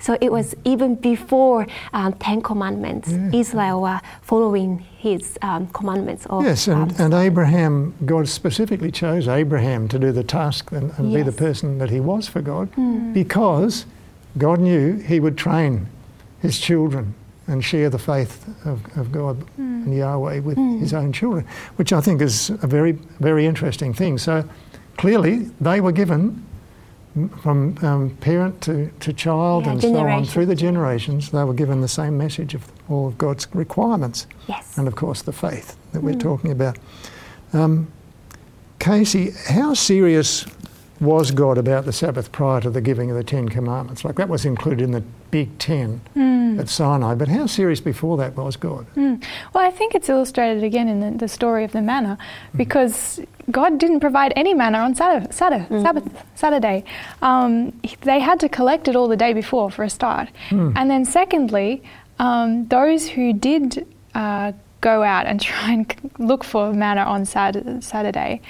So 0.00 0.16
it 0.20 0.30
was 0.32 0.54
even 0.64 0.94
before 0.94 1.66
um, 1.92 2.12
Ten 2.14 2.40
Commandments, 2.42 3.10
Yeah. 3.10 3.30
Israel 3.32 3.82
were 3.82 4.00
following 4.22 4.78
his 4.98 5.38
um, 5.42 5.66
commandments. 5.68 6.26
Of, 6.26 6.44
Yes, 6.44 6.68
and, 6.68 6.92
um, 6.92 6.96
and 6.98 7.14
Abraham, 7.14 7.94
God 8.04 8.28
specifically 8.28 8.90
chose 8.90 9.28
Abraham 9.28 9.88
to 9.88 9.98
do 9.98 10.12
the 10.12 10.24
task 10.24 10.72
and, 10.72 10.92
and 10.98 11.12
be 11.12 11.22
the 11.22 11.32
person 11.32 11.78
that 11.78 11.90
he 11.90 12.00
was 12.00 12.28
for 12.28 12.40
God 12.42 12.68
because 13.12 13.86
God 14.36 14.60
knew 14.60 14.98
he 14.98 15.20
would 15.20 15.36
train 15.36 15.88
his 16.40 16.58
children 16.58 17.14
and 17.46 17.64
share 17.64 17.88
the 17.88 17.98
faith 17.98 18.46
of, 18.66 18.84
of 18.96 19.10
God 19.10 19.42
and 19.56 19.96
Yahweh 19.96 20.40
with 20.40 20.58
his 20.80 20.92
own 20.92 21.12
children, 21.12 21.46
which 21.76 21.92
I 21.92 22.00
think 22.00 22.20
is 22.20 22.50
a 22.50 22.66
very, 22.66 22.92
very 23.20 23.46
interesting 23.46 23.94
thing. 23.94 24.18
So 24.18 24.44
clearly, 24.98 25.50
they 25.60 25.80
were 25.80 25.92
given 25.92 26.44
from 27.40 27.76
um, 27.82 28.10
parent 28.20 28.60
to, 28.62 28.90
to 29.00 29.12
child 29.12 29.64
Yeah, 29.64 29.72
and 29.72 29.82
so 29.82 29.96
on 29.96 30.24
through 30.24 30.46
the 30.46 30.54
generations, 30.54 31.30
they 31.30 31.44
were 31.44 31.54
given 31.54 31.80
the 31.80 31.88
same 31.88 32.16
message 32.16 32.54
of 32.54 32.70
all 32.88 33.08
of 33.08 33.18
God's 33.18 33.46
requirements 33.54 34.26
yes. 34.46 34.76
and 34.78 34.86
of 34.86 34.94
course 34.94 35.22
the 35.22 35.32
faith 35.32 35.76
that 35.92 36.02
we're 36.02 36.14
talking 36.14 36.52
about. 36.52 36.78
Um, 37.52 37.90
Casey, 38.78 39.32
how 39.48 39.74
serious 39.74 40.46
was 41.00 41.30
God 41.30 41.58
about 41.58 41.84
the 41.84 41.92
Sabbath 41.92 42.32
prior 42.32 42.60
to 42.60 42.70
the 42.70 42.80
giving 42.80 43.10
of 43.10 43.16
the 43.16 43.24
Ten 43.24 43.48
Commandments? 43.48 44.04
Like 44.04 44.16
that 44.16 44.28
was 44.28 44.44
included 44.44 44.82
in 44.82 44.92
the 44.92 45.02
Big 45.30 45.58
Ten 45.58 46.00
at 46.58 46.68
Sinai, 46.68 47.14
but 47.14 47.28
how 47.28 47.46
serious 47.46 47.80
before 47.80 48.16
that 48.16 48.34
was 48.36 48.56
God? 48.56 48.86
Mm. 48.96 49.22
Well, 49.52 49.64
I 49.64 49.70
think 49.70 49.94
it's 49.94 50.08
illustrated 50.08 50.64
again 50.64 50.88
in 50.88 51.00
the, 51.00 51.10
the 51.18 51.28
story 51.28 51.64
of 51.64 51.72
the 51.72 51.82
manna 51.82 52.18
because 52.56 53.20
God 53.50 53.78
didn't 53.78 54.00
provide 54.00 54.32
any 54.36 54.54
manna 54.54 54.78
on 54.78 54.94
Saturday, 54.94 55.32
Saturday, 55.32 55.66
Sabbath, 55.82 56.24
Saturday. 56.34 56.84
Um, 57.22 57.78
they 58.02 58.20
had 58.20 58.40
to 58.40 58.48
collect 58.48 58.88
it 58.88 58.96
all 58.96 59.08
the 59.08 59.16
day 59.16 59.32
before 59.32 59.70
for 59.70 59.84
a 59.84 59.90
start. 59.90 60.28
And 60.50 60.90
then, 60.90 61.04
secondly, 61.04 61.82
um, 62.18 62.66
those 62.68 63.08
who 63.08 63.32
did 63.32 63.86
uh, 64.14 64.52
go 64.80 65.02
out 65.02 65.26
and 65.26 65.40
try 65.40 65.72
and 65.72 66.12
look 66.18 66.44
for 66.44 66.72
manna 66.72 67.02
on 67.02 67.24
Saturday, 67.24 68.40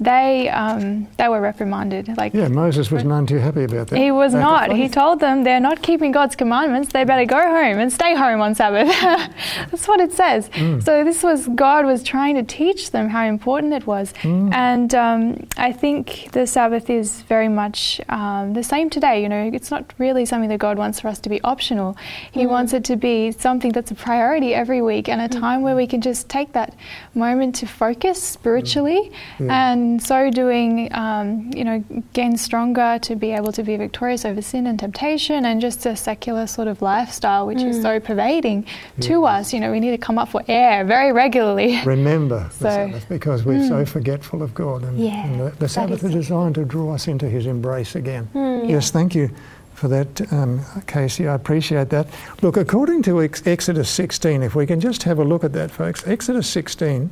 they, 0.00 0.48
um, 0.48 1.06
they 1.18 1.28
were 1.28 1.40
reprimanded. 1.40 2.16
Like, 2.16 2.34
Yeah, 2.34 2.48
Moses 2.48 2.90
was 2.90 3.04
none 3.04 3.26
too 3.26 3.38
happy 3.38 3.64
about 3.64 3.88
that. 3.88 3.98
he 3.98 4.10
was 4.10 4.34
of 4.34 4.40
not. 4.40 4.72
He 4.72 4.88
told 4.88 5.20
them 5.20 5.44
they're 5.44 5.60
not 5.60 5.82
keeping 5.82 6.10
God's 6.10 6.34
commandments. 6.36 6.92
They 6.92 7.04
better 7.04 7.24
go 7.24 7.40
home 7.40 7.78
and 7.78 7.92
stay 7.92 8.14
home 8.16 8.40
on 8.40 8.54
Sabbath. 8.54 8.88
That's 9.70 9.86
what 9.86 10.00
it 10.00 10.12
says. 10.12 10.48
Mm. 10.50 10.82
So 10.84 11.04
this 11.04 11.22
was 11.22 11.46
God 11.48 11.86
was 11.86 12.02
trying 12.02 12.34
to 12.34 12.42
teach 12.42 12.90
them 12.90 13.08
how 13.08 13.24
important 13.24 13.72
it 13.72 13.86
was. 13.86 14.12
Mm. 14.22 14.52
And 14.52 14.94
um, 14.94 15.46
I 15.56 15.70
think 15.72 16.28
the 16.32 16.46
Sabbath 16.46 16.90
is 16.90 17.22
very 17.22 17.48
much 17.48 18.00
um, 18.08 18.52
the 18.52 18.64
same 18.64 18.90
today. 18.90 19.22
You 19.22 19.28
know, 19.28 19.50
it's 19.54 19.70
not 19.70 19.92
really 19.98 20.24
something 20.24 20.48
that 20.50 20.58
God 20.58 20.76
wants 20.76 20.98
for 21.00 21.08
us 21.08 21.20
to 21.20 21.28
be 21.28 21.40
optional. 21.42 21.96
He 22.32 22.46
wants 22.46 22.72
it 22.72 22.84
to 22.86 22.96
be 22.96 23.30
something 23.32 23.70
that's 23.72 23.90
a 23.92 23.94
priority 23.94 24.54
every 24.54 24.82
week 24.82 25.08
and 25.08 25.20
a 25.20 25.28
time 25.28 25.62
where 25.62 25.76
we 25.76 25.86
can 25.86 26.00
just 26.00 26.28
take 26.28 26.52
that 26.52 26.74
moment 27.14 27.54
to 27.56 27.66
focus 27.66 28.20
spiritually 28.22 29.12
Yeah. 29.38 29.68
and 29.70 29.83
so 30.00 30.30
doing, 30.30 30.92
um, 30.94 31.50
you 31.54 31.64
know, 31.64 31.84
gain 32.12 32.36
stronger 32.36 32.98
to 33.02 33.16
be 33.16 33.32
able 33.32 33.52
to 33.52 33.62
be 33.62 33.76
victorious 33.76 34.24
over 34.24 34.42
sin 34.42 34.66
and 34.66 34.78
temptation 34.78 35.44
and 35.44 35.60
just 35.60 35.84
a 35.86 35.96
secular 35.96 36.46
sort 36.46 36.68
of 36.68 36.82
lifestyle, 36.82 37.46
which 37.46 37.62
is 37.62 37.80
so 37.80 38.00
pervading 38.00 38.66
to 39.00 39.24
us. 39.24 39.52
You 39.52 39.60
know, 39.60 39.70
we 39.70 39.80
need 39.80 39.92
to 39.92 39.98
come 39.98 40.18
up 40.18 40.28
for 40.30 40.42
air 40.48 40.84
very 40.84 41.12
regularly. 41.12 41.80
Remember 41.84 42.50
the 42.58 42.70
Sabbath 42.70 43.08
because 43.08 43.44
we're 43.44 43.66
so 43.68 43.84
forgetful 43.84 44.42
of 44.42 44.54
God. 44.54 44.82
And, 44.82 44.98
Yeah, 44.98 45.26
and 45.26 45.40
the, 45.40 45.50
the 45.58 45.68
Sabbath 45.68 46.02
is 46.02 46.14
is 46.14 46.14
designed 46.14 46.54
to 46.56 46.64
draw 46.64 46.94
us 46.94 47.08
into 47.08 47.28
His 47.28 47.46
embrace 47.46 47.94
again. 47.94 48.28
Yes, 48.34 48.90
thank 48.90 49.14
you 49.14 49.30
for 49.74 49.88
that, 49.88 50.32
um, 50.32 50.60
Casey. 50.86 51.26
I 51.26 51.34
appreciate 51.34 51.90
that. 51.90 52.06
Look, 52.42 52.56
according 52.56 53.02
to 53.02 53.22
Ex- 53.22 53.46
Exodus 53.46 53.90
16, 53.90 54.42
if 54.42 54.54
we 54.54 54.66
can 54.66 54.80
just 54.80 55.02
have 55.02 55.18
a 55.18 55.24
look 55.24 55.44
at 55.44 55.52
that, 55.54 55.70
folks. 55.70 56.06
Exodus 56.06 56.48
16, 56.48 57.10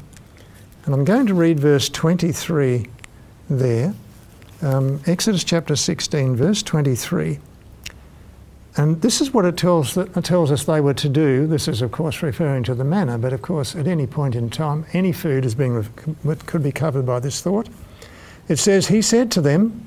and 0.84 0.94
I'm 0.94 1.04
going 1.04 1.26
to 1.26 1.34
read 1.34 1.60
verse 1.60 1.88
23 1.88 2.86
there. 3.48 3.94
Um, 4.62 5.00
Exodus 5.06 5.44
chapter 5.44 5.76
16, 5.76 6.36
verse 6.36 6.62
23. 6.62 7.38
And 8.76 9.02
this 9.02 9.20
is 9.20 9.34
what 9.34 9.44
it 9.44 9.56
tells, 9.56 9.96
it 9.96 10.24
tells 10.24 10.50
us 10.50 10.64
they 10.64 10.80
were 10.80 10.94
to 10.94 11.08
do. 11.08 11.46
This 11.46 11.68
is, 11.68 11.82
of 11.82 11.92
course, 11.92 12.22
referring 12.22 12.64
to 12.64 12.74
the 12.74 12.84
manna, 12.84 13.18
but 13.18 13.32
of 13.32 13.42
course, 13.42 13.76
at 13.76 13.86
any 13.86 14.06
point 14.06 14.34
in 14.34 14.48
time, 14.48 14.86
any 14.92 15.12
food 15.12 15.44
is 15.44 15.54
being, 15.54 15.84
could 16.46 16.62
be 16.62 16.72
covered 16.72 17.04
by 17.04 17.20
this 17.20 17.42
thought. 17.42 17.68
It 18.48 18.56
says, 18.56 18.86
He 18.86 19.02
said 19.02 19.30
to 19.32 19.40
them, 19.40 19.84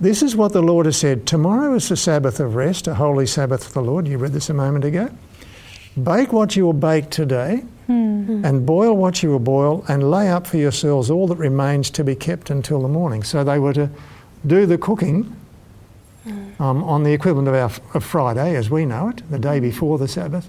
This 0.00 0.22
is 0.22 0.34
what 0.34 0.54
the 0.54 0.62
Lord 0.62 0.86
has 0.86 0.96
said 0.96 1.26
Tomorrow 1.26 1.74
is 1.74 1.88
the 1.88 1.96
Sabbath 1.96 2.40
of 2.40 2.54
rest, 2.54 2.86
a 2.86 2.94
holy 2.94 3.26
Sabbath 3.26 3.66
of 3.66 3.74
the 3.74 3.82
Lord. 3.82 4.08
You 4.08 4.18
read 4.18 4.32
this 4.32 4.48
a 4.48 4.54
moment 4.54 4.84
ago. 4.84 5.10
Bake 6.02 6.32
what 6.32 6.56
you 6.56 6.64
will 6.64 6.72
bake 6.72 7.10
today, 7.10 7.64
and 7.88 8.64
boil 8.64 8.96
what 8.96 9.22
you 9.22 9.30
will 9.30 9.38
boil, 9.38 9.84
and 9.88 10.10
lay 10.10 10.30
up 10.30 10.46
for 10.46 10.56
yourselves 10.56 11.10
all 11.10 11.26
that 11.26 11.36
remains 11.36 11.90
to 11.90 12.04
be 12.04 12.14
kept 12.14 12.50
until 12.50 12.80
the 12.80 12.88
morning. 12.88 13.22
So 13.22 13.44
they 13.44 13.58
were 13.58 13.74
to 13.74 13.90
do 14.46 14.66
the 14.66 14.78
cooking 14.78 15.36
um, 16.58 16.84
on 16.84 17.02
the 17.02 17.12
equivalent 17.12 17.48
of 17.48 17.54
our 17.54 17.70
of 17.94 18.04
Friday, 18.04 18.56
as 18.56 18.70
we 18.70 18.86
know 18.86 19.08
it, 19.08 19.22
the 19.30 19.38
day 19.38 19.60
before 19.60 19.98
the 19.98 20.08
Sabbath, 20.08 20.48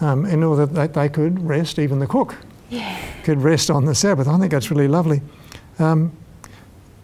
um, 0.00 0.24
in 0.26 0.42
order 0.42 0.66
that 0.66 0.94
they 0.94 1.08
could 1.08 1.40
rest, 1.46 1.78
even 1.78 1.98
the 1.98 2.06
cook 2.06 2.36
could 3.22 3.40
rest 3.42 3.70
on 3.70 3.84
the 3.84 3.94
Sabbath. 3.94 4.26
I 4.26 4.38
think 4.38 4.50
that's 4.50 4.70
really 4.70 4.88
lovely. 4.88 5.20
Um, 5.78 6.12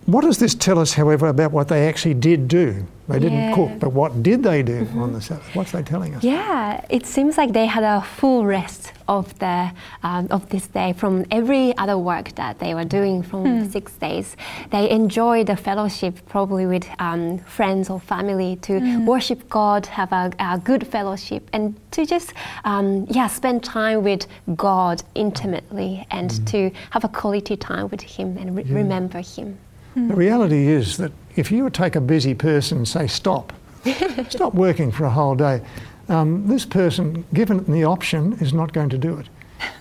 what 0.07 0.23
does 0.23 0.39
this 0.39 0.55
tell 0.55 0.79
us, 0.79 0.95
however, 0.95 1.29
about 1.29 1.53
what 1.53 1.69
they 1.69 1.87
actually 1.87 2.15
did 2.15 2.49
do? 2.49 2.87
They 3.11 3.19
didn't 3.19 3.39
Yeah. 3.49 3.55
cook, 3.55 3.71
but 3.81 3.93
what 3.93 4.23
did 4.23 4.43
they 4.43 4.63
do 4.63 4.87
on 4.97 5.13
the 5.13 5.21
Sabbath? 5.21 5.55
What's 5.55 5.73
they 5.73 5.83
telling 5.83 6.15
us? 6.15 6.23
Yeah, 6.23 6.81
it 6.89 7.07
seems 7.07 7.37
like 7.37 7.53
they 7.53 7.67
had 7.67 7.83
a 7.83 8.01
full 8.03 8.47
rest 8.47 8.93
of 9.09 9.37
the 9.41 9.73
um, 10.05 10.29
of 10.31 10.49
this 10.51 10.67
day 10.69 10.93
from 10.93 11.25
every 11.31 11.77
other 11.77 11.99
work 11.99 12.33
that 12.37 12.59
they 12.61 12.75
were 12.75 12.85
doing 12.85 13.23
from 13.23 13.43
the 13.61 13.69
six 13.71 13.93
days. 13.95 14.37
They 14.71 14.89
enjoyed 14.91 15.47
the 15.49 15.57
fellowship, 15.57 16.15
probably 16.29 16.67
with 16.67 16.87
um, 17.01 17.39
friends 17.39 17.91
or 17.91 17.99
family, 18.01 18.57
to 18.63 18.73
worship 19.05 19.49
God, 19.49 19.87
have 19.87 20.13
a, 20.13 20.31
a 20.39 20.59
good 20.59 20.87
fellowship, 20.87 21.43
and 21.53 21.75
to 21.91 22.07
just 22.07 22.33
um, 22.65 23.07
yeah 23.11 23.27
spend 23.27 23.65
time 23.65 24.05
with 24.05 24.27
God 24.57 25.03
intimately, 25.15 26.07
and 26.11 26.31
to 26.47 26.71
have 26.91 27.03
a 27.05 27.09
quality 27.09 27.57
time 27.57 27.89
with 27.89 28.01
Him 28.03 28.37
and 28.39 28.57
re- 28.57 28.63
remember 28.65 29.19
Him. 29.21 29.59
The 29.95 30.15
reality 30.15 30.69
is 30.69 30.97
that 30.99 31.13
if 31.37 31.51
you 31.51 31.69
take 31.71 31.97
a 31.97 32.01
busy 32.01 32.35
person 32.35 32.79
and 32.79 32.89
say, 32.89 33.07
stop, 33.07 33.53
stop 34.29 34.55
working 34.55 34.93
for 34.93 35.05
a 35.05 35.11
whole 35.11 35.35
day, 35.35 35.63
um, 36.09 36.47
this 36.47 36.65
person, 36.65 37.25
given 37.33 37.65
the 37.71 37.85
option, 37.85 38.35
is 38.35 38.53
not 38.53 38.73
going 38.73 38.89
to 38.91 38.99
do 38.99 39.17
it. 39.17 39.29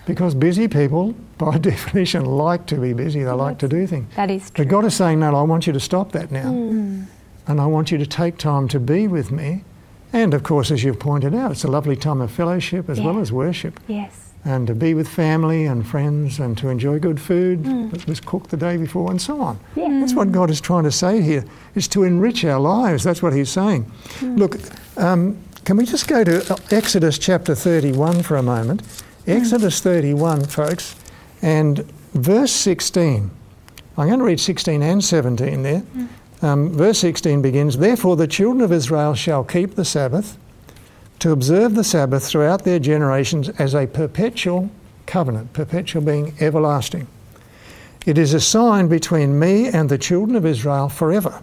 Because 0.06 0.34
busy 0.34 0.68
people, 0.68 1.12
by 1.38 1.58
definition, 1.72 2.24
like 2.24 2.66
to 2.66 2.76
be 2.76 2.92
busy, 2.92 3.22
they 3.22 3.30
like 3.30 3.58
to 3.58 3.68
do 3.68 3.86
things. 3.86 4.14
That 4.16 4.30
is 4.30 4.50
true. 4.50 4.64
But 4.64 4.70
God 4.70 4.84
is 4.84 4.94
saying, 4.94 5.20
no, 5.20 5.34
I 5.34 5.42
want 5.42 5.66
you 5.66 5.72
to 5.72 5.80
stop 5.80 6.12
that 6.12 6.30
now. 6.30 6.50
Mm. 6.50 7.06
And 7.46 7.60
I 7.60 7.66
want 7.66 7.90
you 7.90 7.98
to 7.98 8.06
take 8.06 8.36
time 8.36 8.68
to 8.68 8.80
be 8.80 9.08
with 9.08 9.30
me. 9.30 9.64
And 10.12 10.34
of 10.34 10.42
course, 10.42 10.70
as 10.70 10.82
you've 10.84 10.98
pointed 10.98 11.34
out, 11.34 11.52
it's 11.52 11.64
a 11.64 11.68
lovely 11.68 11.96
time 11.96 12.20
of 12.20 12.30
fellowship 12.30 12.88
as 12.88 13.00
well 13.00 13.20
as 13.20 13.32
worship. 13.32 13.78
Yes. 13.86 14.29
And 14.44 14.66
to 14.68 14.74
be 14.74 14.94
with 14.94 15.06
family 15.08 15.66
and 15.66 15.86
friends 15.86 16.40
and 16.40 16.56
to 16.58 16.68
enjoy 16.68 16.98
good 16.98 17.20
food 17.20 17.62
Mm. 17.62 17.90
that 17.90 18.06
was 18.06 18.20
cooked 18.20 18.50
the 18.50 18.56
day 18.56 18.76
before 18.78 19.10
and 19.10 19.20
so 19.20 19.40
on. 19.40 19.58
That's 19.76 20.14
what 20.14 20.32
God 20.32 20.48
is 20.50 20.60
trying 20.62 20.84
to 20.84 20.92
say 20.92 21.20
here, 21.20 21.44
is 21.74 21.86
to 21.88 22.04
enrich 22.04 22.42
our 22.44 22.58
lives. 22.58 23.04
That's 23.04 23.22
what 23.22 23.34
he's 23.34 23.50
saying. 23.50 23.84
Mm. 24.20 24.38
Look, 24.38 24.56
um, 24.96 25.36
can 25.64 25.76
we 25.76 25.84
just 25.84 26.08
go 26.08 26.24
to 26.24 26.58
Exodus 26.70 27.18
chapter 27.18 27.54
31 27.54 28.22
for 28.22 28.36
a 28.36 28.42
moment? 28.42 28.82
Mm. 28.82 29.36
Exodus 29.36 29.80
31, 29.80 30.44
folks, 30.46 30.96
and 31.42 31.80
verse 32.14 32.52
16. 32.52 33.30
I'm 33.98 34.06
going 34.06 34.18
to 34.20 34.24
read 34.24 34.40
16 34.40 34.82
and 34.82 35.04
17 35.04 35.62
there. 35.62 35.82
Um, 36.40 36.70
verse 36.72 36.98
16 37.00 37.42
begins 37.42 37.76
Therefore, 37.76 38.16
the 38.16 38.26
children 38.26 38.62
of 38.62 38.72
Israel 38.72 39.14
shall 39.14 39.44
keep 39.44 39.74
the 39.74 39.84
Sabbath 39.84 40.38
to 41.20 41.30
observe 41.30 41.74
the 41.74 41.84
Sabbath 41.84 42.26
throughout 42.26 42.64
their 42.64 42.78
generations 42.78 43.48
as 43.50 43.74
a 43.74 43.86
perpetual 43.86 44.70
covenant, 45.06 45.52
perpetual 45.52 46.02
being 46.02 46.34
everlasting. 46.40 47.06
It 48.06 48.16
is 48.16 48.32
a 48.32 48.40
sign 48.40 48.88
between 48.88 49.38
me 49.38 49.68
and 49.68 49.88
the 49.88 49.98
children 49.98 50.36
of 50.36 50.46
Israel 50.46 50.88
forever. 50.88 51.42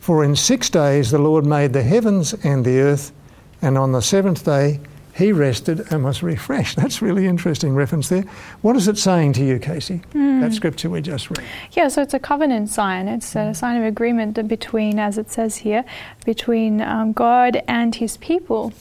For 0.00 0.24
in 0.24 0.34
six 0.34 0.68
days 0.68 1.10
the 1.10 1.18
Lord 1.18 1.46
made 1.46 1.72
the 1.72 1.82
heavens 1.82 2.34
and 2.44 2.64
the 2.64 2.80
earth, 2.80 3.12
and 3.60 3.78
on 3.78 3.92
the 3.92 4.02
seventh 4.02 4.44
day 4.44 4.80
he 5.14 5.32
rested 5.32 5.92
and 5.92 6.04
was 6.04 6.22
refreshed. 6.22 6.76
That's 6.76 7.02
really 7.02 7.26
interesting 7.26 7.74
reference 7.74 8.08
there. 8.08 8.24
What 8.62 8.76
is 8.76 8.88
it 8.88 8.98
saying 8.98 9.34
to 9.34 9.44
you, 9.44 9.58
Casey? 9.58 10.00
That 10.12 10.52
scripture 10.54 10.90
we 10.90 11.00
just 11.02 11.30
read. 11.30 11.46
Yeah, 11.72 11.86
so 11.88 12.02
it's 12.02 12.14
a 12.14 12.18
covenant 12.18 12.68
sign. 12.68 13.06
It's 13.06 13.36
a 13.36 13.54
sign 13.54 13.76
of 13.76 13.84
agreement 13.84 14.48
between, 14.48 14.98
as 14.98 15.18
it 15.18 15.30
says 15.30 15.58
here, 15.58 15.84
between 16.24 16.80
um, 16.80 17.12
God 17.12 17.62
and 17.68 17.94
his 17.94 18.16
people. 18.16 18.72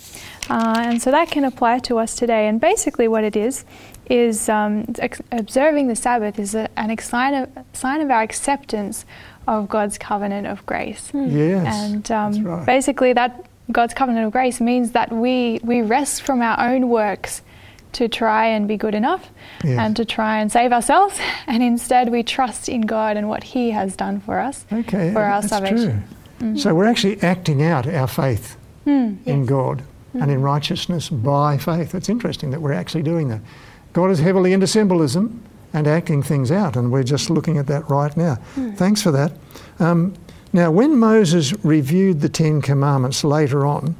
Uh, 0.50 0.76
and 0.80 1.02
so 1.02 1.12
that 1.12 1.30
can 1.30 1.44
apply 1.44 1.80
to 1.80 2.00
us 2.00 2.16
today. 2.16 2.48
And 2.48 2.60
basically, 2.60 3.08
what 3.08 3.24
it 3.24 3.36
is, 3.36 3.64
is 4.10 4.50
um, 4.50 4.86
ex- 5.00 5.22
observing 5.32 5.88
the 5.88 5.96
Sabbath 5.96 6.40
is 6.40 6.56
a, 6.56 6.68
an 6.78 6.90
ex- 6.90 7.08
sign 7.08 7.34
of, 7.34 7.50
sign 7.74 8.02
of 8.02 8.10
our 8.10 8.22
acceptance 8.22 9.06
of 9.48 9.70
God's 9.70 9.98
covenant 9.98 10.48
of 10.48 10.66
grace. 10.66 11.12
Yes. 11.14 11.68
And 11.68 12.12
um, 12.12 12.32
that's 12.34 12.44
right. 12.44 12.66
basically, 12.66 13.14
that 13.14 13.46
God's 13.72 13.94
covenant 13.94 14.26
of 14.26 14.32
grace 14.32 14.62
means 14.62 14.92
that 14.92 15.12
we, 15.12 15.60
we 15.64 15.82
rest 15.82 16.22
from 16.22 16.42
our 16.42 16.60
own 16.60 16.90
works 16.90 17.42
to 17.94 18.08
try 18.08 18.46
and 18.48 18.68
be 18.68 18.78
good 18.78 18.96
enough 18.96 19.30
Yes. 19.64 19.78
and 19.78 19.96
to 19.98 20.06
try 20.06 20.40
and 20.40 20.52
save 20.52 20.72
ourselves, 20.72 21.20
and 21.48 21.62
instead 21.62 22.10
we 22.10 22.24
trust 22.24 22.70
in 22.70 22.82
God 22.82 23.18
and 23.18 23.28
what 23.28 23.44
He 23.44 23.72
has 23.72 23.96
done 23.96 24.22
for 24.22 24.40
us 24.40 24.66
Okay, 24.72 25.12
for 25.14 25.22
our 25.22 25.42
that's 25.42 25.50
salvation. 25.50 26.04
true. 26.40 26.58
So 26.58 26.74
we're 26.74 26.86
actually 26.86 27.22
acting 27.22 27.62
out 27.62 27.86
our 27.86 28.08
faith 28.08 28.56
hmm. 28.84 29.16
in 29.26 29.46
God 29.46 29.84
and 30.14 30.32
in 30.32 30.40
mm. 30.40 30.44
righteousness 30.44 31.08
by 31.08 31.58
faith. 31.58 31.94
It's 31.94 32.10
interesting 32.10 32.50
that 32.50 32.62
we're 32.62 32.74
actually 32.74 33.04
doing 33.04 33.30
that. 33.30 33.42
God 33.94 34.10
is 34.10 34.20
heavily 34.20 34.52
into 34.52 34.66
symbolism 34.66 35.44
and 35.74 35.88
acting 35.88 36.24
things 36.24 36.52
out, 36.52 36.76
and 36.76 36.92
we're 36.92 37.04
just 37.04 37.30
looking 37.30 37.58
at 37.58 37.68
that 37.68 37.90
right 37.90 38.16
now. 38.18 38.36
Hmm. 38.56 38.72
Thanks 38.72 39.02
for 39.02 39.12
that. 39.12 39.34
Um, 39.80 40.16
now, 40.54 40.70
when 40.72 40.98
Moses 40.98 41.54
reviewed 41.64 42.22
the 42.22 42.30
Ten 42.30 42.62
Commandments 42.62 43.24
later 43.24 43.66
on, 43.66 43.96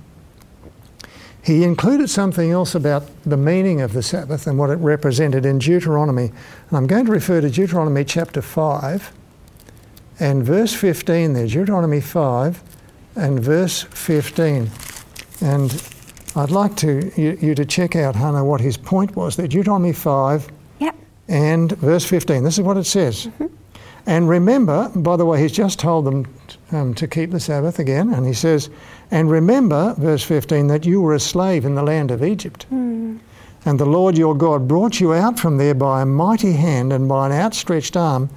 he 1.44 1.64
included 1.64 2.10
something 2.10 2.52
else 2.52 2.76
about 2.76 3.04
the 3.24 3.38
meaning 3.38 3.82
of 3.82 3.94
the 3.94 4.04
Sabbath 4.04 4.46
and 4.46 4.60
what 4.60 4.70
it 4.70 4.76
represented 4.76 5.46
in 5.46 5.58
Deuteronomy. 5.60 6.26
And 6.70 6.78
I'm 6.78 6.88
going 6.88 7.06
to 7.06 7.12
refer 7.12 7.42
to 7.42 7.50
Deuteronomy 7.50 8.04
chapter 8.04 8.42
5 8.42 9.12
and 10.20 10.44
verse 10.46 10.74
15 10.74 11.34
there, 11.34 11.48
Deuteronomy 11.48 12.02
5 12.02 12.62
and 13.16 13.40
verse 13.40 13.84
15. 13.84 14.70
And 15.42 15.84
I'd 16.36 16.52
like 16.52 16.76
to 16.78 17.12
you, 17.20 17.38
you 17.42 17.56
to 17.56 17.66
check 17.66 17.96
out, 17.96 18.16
Hannah, 18.16 18.46
what 18.46 18.62
his 18.62 18.78
point 18.78 19.16
was 19.16 19.36
there. 19.36 19.48
Deuteronomy 19.48 19.94
5 19.94 20.52
Yep. 20.80 20.96
and 21.28 21.72
verse 21.72 22.06
15. 22.06 22.44
This 22.44 22.58
is 22.58 22.62
what 22.62 22.78
it 22.78 22.84
says. 22.84 23.28
Mm-hmm. 23.28 23.48
And 24.06 24.30
remember, 24.30 24.90
by 24.96 25.16
the 25.16 25.26
way, 25.26 25.42
he's 25.42 25.52
just 25.52 25.80
told 25.80 26.06
them 26.06 26.28
um, 26.72 26.94
to 26.96 27.08
keep 27.08 27.32
the 27.32 27.40
Sabbath 27.40 27.80
again, 27.80 28.14
and 28.14 28.26
he 28.26 28.34
says, 28.34 28.70
And 29.12 29.30
remember, 29.30 29.94
verse 29.98 30.24
15, 30.24 30.68
that 30.68 30.86
you 30.86 31.02
were 31.02 31.14
a 31.14 31.20
slave 31.20 31.66
in 31.66 31.76
the 31.76 31.84
land 31.84 32.12
of 32.12 32.24
Egypt. 32.24 32.66
And 33.66 33.80
the 33.80 33.86
Lord 33.86 34.18
your 34.18 34.36
God 34.36 34.68
brought 34.68 35.00
you 35.00 35.14
out 35.14 35.40
from 35.40 35.58
there 35.58 35.76
by 35.76 36.02
a 36.02 36.06
mighty 36.06 36.54
hand 36.54 36.92
and 36.92 37.08
by 37.08 37.28
an 37.28 37.32
outstretched 37.32 37.96
arm. 37.96 38.30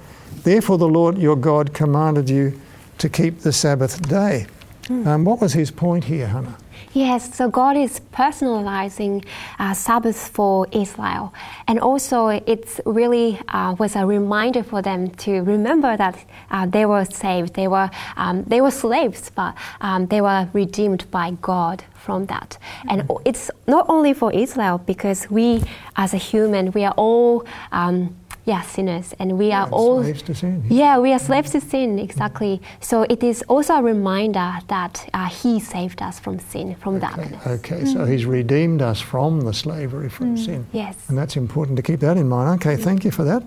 Therefore, 0.43 0.77
the 0.77 0.87
Lord 0.87 1.17
your 1.17 1.35
God 1.35 1.73
commanded 1.73 2.29
you 2.29 2.59
to 2.99 3.09
keep 3.09 3.39
the 3.39 3.51
Sabbath 3.51 4.07
day. 4.07 4.45
Um, 4.89 5.25
what 5.25 5.41
was 5.41 5.53
his 5.53 5.71
point 5.71 6.03
here, 6.03 6.27
Hannah? 6.27 6.57
Yes, 6.95 7.35
so 7.35 7.49
God 7.49 7.75
is 7.75 7.99
personalizing 8.13 9.25
uh, 9.59 9.73
Sabbath 9.73 10.29
for 10.29 10.65
Israel, 10.71 11.33
and 11.67 11.77
also 11.77 12.27
it's 12.29 12.79
really 12.85 13.37
uh, 13.49 13.75
was 13.77 13.97
a 13.97 14.05
reminder 14.05 14.63
for 14.63 14.81
them 14.81 15.09
to 15.25 15.41
remember 15.41 15.97
that 15.97 16.17
uh, 16.51 16.65
they 16.67 16.85
were 16.85 17.03
saved, 17.03 17.53
they 17.55 17.67
were 17.67 17.89
um, 18.15 18.45
they 18.47 18.61
were 18.61 18.71
slaves, 18.71 19.29
but 19.29 19.55
um, 19.81 20.05
they 20.07 20.21
were 20.21 20.47
redeemed 20.53 21.11
by 21.11 21.31
God 21.41 21.83
from 21.95 22.27
that. 22.27 22.57
And 22.87 23.11
it's 23.25 23.51
not 23.67 23.85
only 23.89 24.13
for 24.13 24.31
Israel 24.31 24.77
because 24.77 25.29
we, 25.29 25.63
as 25.97 26.13
a 26.13 26.17
human, 26.17 26.71
we 26.71 26.85
are 26.85 26.93
all. 26.95 27.45
Um, 27.73 28.15
yeah, 28.45 28.61
sinners, 28.61 29.13
and 29.17 29.39
we 29.39 29.51
are 29.51 29.67
all 29.69 30.03
slaves 30.03 30.21
to 30.21 30.35
sin. 30.35 30.63
yeah, 30.69 30.99
we 30.99 31.11
are 31.11 31.19
slaves 31.19 31.51
to 31.51 31.59
sin, 31.61 31.97
exactly. 31.97 32.61
So 32.79 33.01
it 33.09 33.23
is 33.23 33.43
also 33.47 33.73
a 33.75 33.81
reminder 33.81 34.59
that 34.67 35.09
uh, 35.13 35.27
He 35.27 35.59
saved 35.59 36.01
us 36.01 36.19
from 36.19 36.37
sin, 36.39 36.75
from 36.75 36.99
darkness. 36.99 37.45
Okay, 37.47 37.85
so 37.85 38.05
he's 38.05 38.25
redeemed 38.25 38.81
us 38.83 39.01
from 39.01 39.41
the 39.41 39.53
slavery 39.53 40.09
from 40.09 40.37
sin. 40.37 40.67
Yes. 40.71 41.09
And 41.09 41.17
that's 41.17 41.35
important 41.35 41.75
to 41.77 41.83
keep 41.83 41.99
that 42.01 42.17
in 42.17 42.29
mind. 42.29 42.61
Okay, 42.61 42.75
thank 42.81 43.03
you 43.03 43.11
for 43.11 43.23
that. 43.23 43.43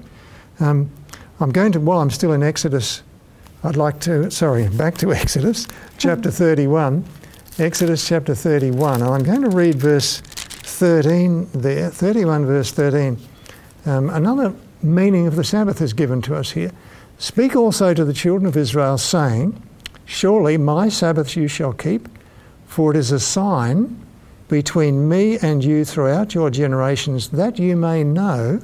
Um, 0.58 0.90
I'm 1.38 1.50
going 1.50 1.70
to, 1.72 1.80
while 1.80 2.00
I'm 2.00 2.10
still 2.10 2.32
in 2.32 2.42
Exodus, 2.42 3.02
I'd 3.62 3.76
like 3.76 4.00
to, 4.00 4.30
sorry, 4.30 4.68
back 4.68 4.98
to 4.98 5.12
Exodus, 5.22 5.68
chapter 5.96 6.30
31. 6.32 7.04
Exodus 7.58 8.06
chapter 8.06 8.34
31. 8.34 9.02
And 9.02 9.10
I'm 9.10 9.22
going 9.22 9.42
to 9.42 9.50
read 9.50 9.76
verse 9.76 10.20
13 10.20 11.48
there, 11.54 11.90
31 11.90 12.46
verse 12.46 12.72
13. 12.72 13.16
Um, 13.86 14.10
another 14.10 14.54
meaning 14.82 15.26
of 15.26 15.36
the 15.36 15.44
Sabbath 15.44 15.80
is 15.80 15.92
given 15.92 16.22
to 16.22 16.34
us 16.34 16.52
here. 16.52 16.72
Speak 17.18 17.56
also 17.56 17.94
to 17.94 18.04
the 18.04 18.12
children 18.12 18.46
of 18.46 18.56
Israel, 18.56 18.98
saying, 18.98 19.60
Surely 20.04 20.56
my 20.56 20.88
Sabbaths 20.88 21.36
you 21.36 21.48
shall 21.48 21.72
keep, 21.72 22.08
for 22.66 22.90
it 22.92 22.96
is 22.96 23.12
a 23.12 23.20
sign 23.20 24.04
between 24.48 25.08
me 25.08 25.38
and 25.38 25.62
you 25.62 25.84
throughout 25.84 26.34
your 26.34 26.50
generations, 26.50 27.28
that 27.30 27.58
you 27.58 27.76
may 27.76 28.02
know 28.04 28.60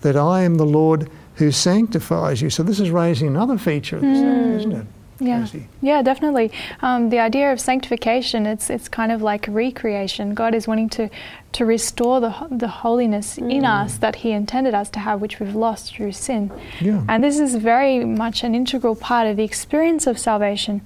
that 0.00 0.16
I 0.16 0.42
am 0.42 0.54
the 0.54 0.64
Lord 0.64 1.10
who 1.34 1.50
sanctifies 1.50 2.40
you. 2.40 2.48
So 2.48 2.62
this 2.62 2.80
is 2.80 2.90
raising 2.90 3.28
another 3.28 3.58
feature 3.58 3.96
of 3.96 4.02
the 4.02 4.14
Sabbath, 4.14 4.44
hmm. 4.44 4.58
isn't 4.58 4.72
it? 4.72 4.86
Yeah, 5.18 5.46
yeah, 5.80 6.02
definitely. 6.02 6.52
Um, 6.82 7.10
the 7.10 7.18
idea 7.18 7.52
of 7.52 7.60
sanctification, 7.60 8.46
it's 8.46 8.68
it's 8.68 8.88
kind 8.88 9.10
of 9.10 9.22
like 9.22 9.46
recreation. 9.48 10.34
God 10.34 10.54
is 10.54 10.68
wanting 10.68 10.90
to 10.90 11.08
to 11.52 11.64
restore 11.64 12.20
the 12.20 12.34
the 12.50 12.68
holiness 12.68 13.38
in 13.38 13.64
us 13.64 13.98
that 13.98 14.16
He 14.16 14.32
intended 14.32 14.74
us 14.74 14.90
to 14.90 14.98
have, 14.98 15.20
which 15.20 15.40
we've 15.40 15.54
lost 15.54 15.94
through 15.94 16.12
sin. 16.12 16.52
Yeah. 16.80 17.02
And 17.08 17.24
this 17.24 17.38
is 17.38 17.54
very 17.56 18.04
much 18.04 18.44
an 18.44 18.54
integral 18.54 18.94
part 18.94 19.26
of 19.26 19.36
the 19.36 19.44
experience 19.44 20.06
of 20.06 20.18
salvation. 20.18 20.82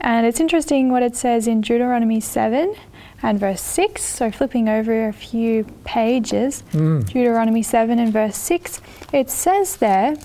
And 0.00 0.26
it's 0.26 0.40
interesting 0.40 0.90
what 0.90 1.02
it 1.02 1.16
says 1.16 1.46
in 1.46 1.60
Deuteronomy 1.60 2.20
seven 2.20 2.74
and 3.22 3.38
verse 3.38 3.60
six. 3.60 4.02
So 4.02 4.30
flipping 4.30 4.68
over 4.68 5.08
a 5.08 5.12
few 5.12 5.64
pages, 5.84 6.62
Deuteronomy 6.72 7.62
seven 7.62 7.98
and 7.98 8.12
verse 8.12 8.36
six, 8.36 8.80
it 9.12 9.30
says 9.30 9.76
there. 9.76 10.16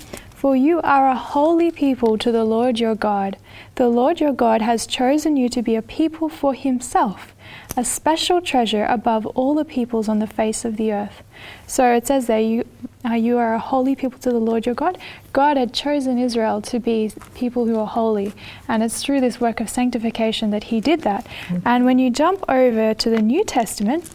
For 0.43 0.57
you 0.57 0.81
are 0.81 1.07
a 1.07 1.15
holy 1.15 1.71
people 1.71 2.17
to 2.17 2.29
the 2.29 2.43
Lord 2.43 2.77
your 2.77 2.95
God. 2.95 3.37
The 3.75 3.87
Lord 3.87 4.19
your 4.19 4.33
God 4.33 4.61
has 4.61 4.85
chosen 4.85 5.37
you 5.37 5.47
to 5.47 5.61
be 5.61 5.77
a 5.77 5.81
people 5.81 6.27
for 6.27 6.53
himself, 6.53 7.33
a 7.77 7.85
special 7.85 8.41
treasure 8.41 8.83
above 8.83 9.25
all 9.25 9.55
the 9.55 9.63
peoples 9.63 10.09
on 10.09 10.19
the 10.19 10.27
face 10.27 10.65
of 10.65 10.75
the 10.75 10.91
earth. 10.91 11.23
So 11.65 11.93
it 11.93 12.07
says 12.07 12.27
there, 12.27 12.41
you, 12.41 12.67
uh, 13.05 13.13
you 13.13 13.37
are 13.37 13.53
a 13.53 13.57
holy 13.57 13.95
people 13.95 14.19
to 14.19 14.31
the 14.31 14.37
Lord 14.37 14.65
your 14.65 14.75
God. 14.75 14.97
God 15.31 15.55
had 15.55 15.73
chosen 15.73 16.17
Israel 16.19 16.61
to 16.63 16.77
be 16.77 17.13
people 17.35 17.65
who 17.65 17.79
are 17.79 17.87
holy, 17.87 18.33
and 18.67 18.83
it's 18.83 19.01
through 19.01 19.21
this 19.21 19.39
work 19.39 19.61
of 19.61 19.69
sanctification 19.69 20.49
that 20.49 20.65
he 20.65 20.81
did 20.81 21.03
that. 21.03 21.25
And 21.63 21.85
when 21.85 21.99
you 21.99 22.09
jump 22.09 22.43
over 22.49 22.93
to 22.93 23.09
the 23.09 23.21
New 23.21 23.45
Testament, 23.45 24.11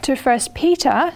to 0.00 0.16
First 0.16 0.54
Peter, 0.54 1.12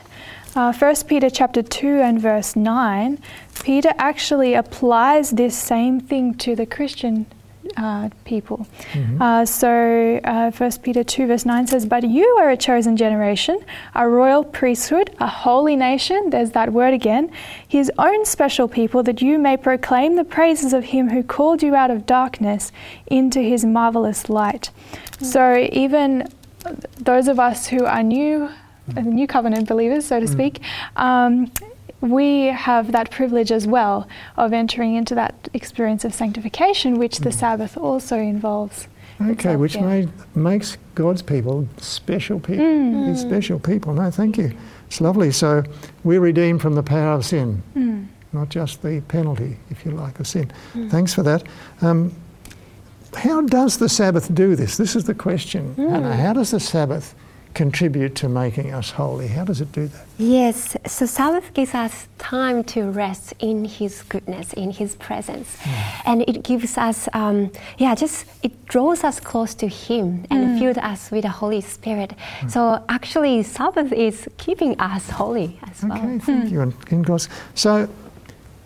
uh, 0.54 0.72
1 0.72 0.96
Peter 1.06 1.30
chapter 1.30 1.62
2 1.62 2.00
and 2.00 2.20
verse 2.20 2.56
9, 2.56 3.18
Peter 3.62 3.92
actually 3.98 4.54
applies 4.54 5.30
this 5.30 5.56
same 5.56 6.00
thing 6.00 6.34
to 6.34 6.56
the 6.56 6.66
Christian 6.66 7.26
uh, 7.76 8.08
people. 8.24 8.66
Uh, 9.20 9.44
so 9.44 10.20
uh, 10.24 10.50
1 10.50 10.70
Peter 10.82 11.04
2 11.04 11.26
verse 11.26 11.44
9 11.44 11.66
says, 11.66 11.86
But 11.86 12.08
you 12.08 12.24
are 12.40 12.50
a 12.50 12.56
chosen 12.56 12.96
generation, 12.96 13.60
a 13.94 14.08
royal 14.08 14.42
priesthood, 14.42 15.14
a 15.20 15.26
holy 15.26 15.76
nation, 15.76 16.30
there's 16.30 16.52
that 16.52 16.72
word 16.72 16.94
again, 16.94 17.30
his 17.66 17.92
own 17.98 18.24
special 18.24 18.68
people, 18.68 19.02
that 19.02 19.20
you 19.20 19.38
may 19.38 19.56
proclaim 19.56 20.16
the 20.16 20.24
praises 20.24 20.72
of 20.72 20.84
him 20.84 21.10
who 21.10 21.22
called 21.22 21.62
you 21.62 21.74
out 21.74 21.90
of 21.90 22.06
darkness 22.06 22.72
into 23.06 23.40
his 23.40 23.64
marvelous 23.64 24.28
light. 24.30 24.70
So 25.20 25.68
even 25.72 26.28
those 26.98 27.28
of 27.28 27.38
us 27.38 27.66
who 27.66 27.84
are 27.84 28.02
new, 28.02 28.50
uh, 28.96 29.00
new 29.02 29.26
covenant 29.26 29.68
believers, 29.68 30.06
so 30.06 30.20
to 30.20 30.26
speak, 30.26 30.60
um, 30.96 31.50
we 32.00 32.46
have 32.46 32.92
that 32.92 33.10
privilege 33.10 33.50
as 33.50 33.66
well 33.66 34.08
of 34.36 34.52
entering 34.52 34.94
into 34.94 35.14
that 35.16 35.48
experience 35.52 36.04
of 36.04 36.14
sanctification, 36.14 36.98
which 36.98 37.18
the 37.18 37.32
Sabbath 37.32 37.76
also 37.76 38.18
involves. 38.18 38.88
Okay, 39.20 39.32
itself, 39.32 39.56
which 39.58 39.74
yeah. 39.74 39.82
made, 39.82 40.10
makes 40.36 40.78
God's 40.94 41.22
people 41.22 41.68
special 41.78 42.38
people. 42.38 42.64
Mm. 42.64 43.08
These 43.08 43.20
special 43.20 43.58
people. 43.58 43.92
No, 43.92 44.12
thank 44.12 44.38
you. 44.38 44.52
It's 44.86 45.00
lovely. 45.00 45.32
So 45.32 45.64
we're 46.04 46.20
redeemed 46.20 46.62
from 46.62 46.76
the 46.76 46.84
power 46.84 47.14
of 47.14 47.24
sin, 47.24 47.62
Mm. 47.74 48.06
not 48.32 48.48
just 48.48 48.80
the 48.82 49.00
penalty, 49.08 49.56
if 49.70 49.84
you 49.84 49.90
like, 49.90 50.20
of 50.20 50.28
sin. 50.28 50.52
Thanks 50.88 51.14
for 51.14 51.24
that. 51.24 51.42
Um, 51.82 52.12
how 53.14 53.40
does 53.42 53.78
the 53.78 53.88
Sabbath 53.88 54.32
do 54.32 54.54
this? 54.54 54.76
This 54.76 54.94
is 54.94 55.04
the 55.04 55.14
question. 55.14 55.74
Anna. 55.78 56.14
How 56.14 56.34
does 56.34 56.52
the 56.52 56.60
Sabbath 56.60 57.14
contribute 57.58 58.14
to 58.14 58.28
making 58.28 58.72
us 58.72 58.88
holy? 58.92 59.26
How 59.26 59.44
does 59.44 59.60
it 59.60 59.70
do 59.72 59.88
that? 59.88 60.06
Yes, 60.16 60.76
so 60.86 61.06
Sabbath 61.06 61.52
gives 61.54 61.74
us 61.74 62.06
time 62.18 62.62
to 62.74 62.80
rest 63.04 63.34
in 63.40 63.64
His 63.64 64.02
goodness, 64.12 64.52
in 64.52 64.70
His 64.70 64.94
presence, 64.94 65.48
hmm. 65.60 66.08
and 66.10 66.18
it 66.30 66.44
gives 66.44 66.78
us, 66.78 67.08
um, 67.14 67.50
yeah, 67.76 67.96
just 67.96 68.26
it 68.44 68.52
draws 68.66 69.02
us 69.02 69.18
close 69.18 69.52
to 69.56 69.66
Him 69.66 70.24
and 70.30 70.40
hmm. 70.44 70.58
fills 70.58 70.78
us 70.92 71.10
with 71.10 71.22
the 71.22 71.34
Holy 71.42 71.60
Spirit. 71.60 72.12
Hmm. 72.12 72.48
So 72.48 72.60
actually, 72.88 73.42
Sabbath 73.42 73.90
is 73.92 74.28
keeping 74.44 74.78
us 74.78 75.10
holy 75.10 75.58
as 75.68 75.82
well. 75.82 75.98
Okay, 75.98 76.18
thank 76.20 76.52
you. 76.52 76.60
And 76.60 76.72
in 76.90 77.02
God's 77.02 77.28
so, 77.54 77.88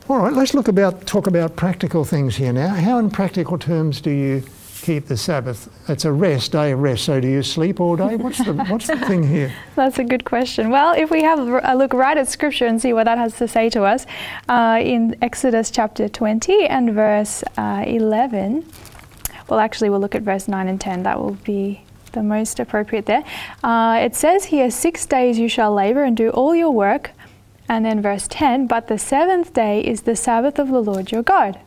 all 0.08 0.18
right, 0.18 0.34
let's 0.34 0.52
look 0.52 0.68
about 0.68 1.06
talk 1.06 1.26
about 1.26 1.56
practical 1.56 2.04
things 2.04 2.36
here 2.36 2.52
now. 2.52 2.74
How, 2.86 2.98
in 2.98 3.08
practical 3.10 3.56
terms, 3.58 4.02
do 4.02 4.10
you 4.10 4.42
keep 4.82 5.06
the 5.06 5.16
Sabbath? 5.16 5.68
It's 5.88 6.04
a 6.04 6.12
rest, 6.12 6.52
day 6.52 6.72
of 6.72 6.80
rest. 6.80 7.04
So, 7.04 7.20
do 7.20 7.28
you 7.28 7.42
sleep 7.42 7.80
all 7.80 7.96
day? 7.96 8.16
What's 8.16 8.44
the 8.44 8.52
what's 8.52 8.86
the 8.86 8.98
thing 8.98 9.26
here? 9.26 9.52
That's 9.76 9.98
a 9.98 10.04
good 10.04 10.24
question. 10.24 10.70
Well, 10.70 10.92
if 10.94 11.10
we 11.10 11.22
have 11.22 11.38
a 11.38 11.74
look 11.74 11.94
right 11.94 12.16
at 12.16 12.28
Scripture 12.28 12.66
and 12.66 12.80
see 12.80 12.92
what 12.92 13.04
that 13.04 13.18
has 13.18 13.36
to 13.38 13.48
say 13.48 13.70
to 13.70 13.84
us, 13.84 14.04
uh, 14.48 14.80
in 14.82 15.16
Exodus 15.22 15.70
chapter 15.70 16.08
20 16.08 16.66
and 16.66 16.92
verse 16.92 17.42
uh, 17.56 17.84
11, 17.86 18.66
well, 19.48 19.60
actually, 19.60 19.90
we'll 19.90 20.00
look 20.00 20.14
at 20.14 20.22
verse 20.22 20.48
9 20.48 20.68
and 20.68 20.80
10. 20.80 21.02
That 21.04 21.20
will 21.20 21.38
be 21.44 21.84
the 22.12 22.22
most 22.22 22.60
appropriate 22.60 23.06
there. 23.06 23.24
Uh, 23.62 23.98
it 24.02 24.14
says 24.14 24.44
here, 24.44 24.70
Six 24.70 25.06
days 25.06 25.38
you 25.38 25.48
shall 25.48 25.72
labor 25.72 26.04
and 26.04 26.16
do 26.16 26.30
all 26.30 26.54
your 26.54 26.70
work. 26.70 27.10
And 27.68 27.86
then 27.86 28.02
verse 28.02 28.26
10, 28.28 28.66
but 28.66 28.88
the 28.88 28.98
seventh 28.98 29.54
day 29.54 29.80
is 29.80 30.02
the 30.02 30.16
Sabbath 30.16 30.58
of 30.58 30.68
the 30.68 30.82
Lord 30.82 31.10
your 31.10 31.22
God. 31.22 31.58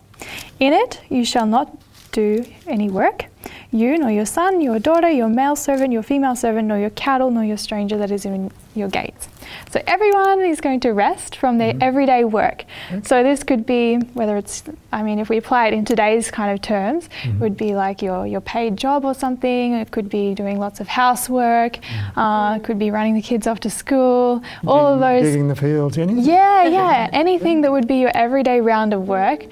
In 0.59 0.71
it 0.73 1.01
you 1.09 1.25
shall 1.25 1.47
not 1.47 1.77
do 2.15 2.45
any 2.65 2.89
work, 2.89 3.25
you, 3.71 3.97
nor 3.97 4.09
your 4.09 4.25
son, 4.25 4.61
your 4.61 4.79
daughter, 4.79 5.09
your 5.09 5.27
male 5.27 5.57
servant, 5.57 5.91
your 5.91 6.01
female 6.01 6.35
servant, 6.35 6.67
nor 6.69 6.77
your 6.77 6.89
cattle, 6.91 7.29
nor 7.29 7.43
your 7.43 7.57
stranger 7.57 7.97
that 7.97 8.09
is 8.09 8.25
in 8.25 8.51
your 8.73 8.87
gates. 8.87 9.27
So 9.71 9.81
everyone 9.87 10.41
is 10.41 10.61
going 10.61 10.79
to 10.81 10.91
rest 10.91 11.35
from 11.35 11.57
their 11.57 11.73
mm-hmm. 11.73 11.83
everyday 11.83 12.23
work. 12.23 12.65
Mm-hmm. 12.89 13.03
So 13.03 13.23
this 13.23 13.43
could 13.43 13.65
be 13.65 13.97
whether 14.13 14.37
it's, 14.37 14.63
I 14.91 15.03
mean, 15.03 15.19
if 15.19 15.29
we 15.29 15.37
apply 15.37 15.67
it 15.67 15.73
in 15.73 15.85
today's 15.85 16.31
kind 16.31 16.51
of 16.51 16.61
terms, 16.61 17.05
it 17.05 17.09
mm-hmm. 17.09 17.39
would 17.39 17.57
be 17.57 17.75
like 17.75 18.01
your, 18.01 18.25
your 18.25 18.41
paid 18.41 18.77
job 18.77 19.05
or 19.05 19.13
something. 19.13 19.73
It 19.73 19.91
could 19.91 20.09
be 20.09 20.33
doing 20.33 20.59
lots 20.59 20.79
of 20.79 20.87
housework. 20.87 21.79
Uh, 22.15 22.57
it 22.57 22.63
could 22.63 22.79
be 22.79 22.91
running 22.91 23.15
the 23.15 23.21
kids 23.21 23.47
off 23.47 23.59
to 23.61 23.69
school. 23.69 24.43
All 24.65 24.93
of 24.93 24.99
those. 24.99 25.23
Digging 25.23 25.47
the 25.47 25.55
fields, 25.55 25.97
anything? 25.97 26.23
Yeah, 26.23 26.63
yeah. 26.67 27.09
Anything 27.13 27.61
that 27.61 27.71
would 27.71 27.87
be 27.87 27.97
your 27.97 28.11
everyday 28.15 28.61
round 28.61 28.93
of 28.93 29.07
work, 29.07 29.45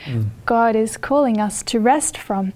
God 0.46 0.76
is 0.76 0.98
calling 0.98 1.40
us 1.40 1.64
to 1.64 1.80
rest 1.80 2.18
from. 2.18 2.54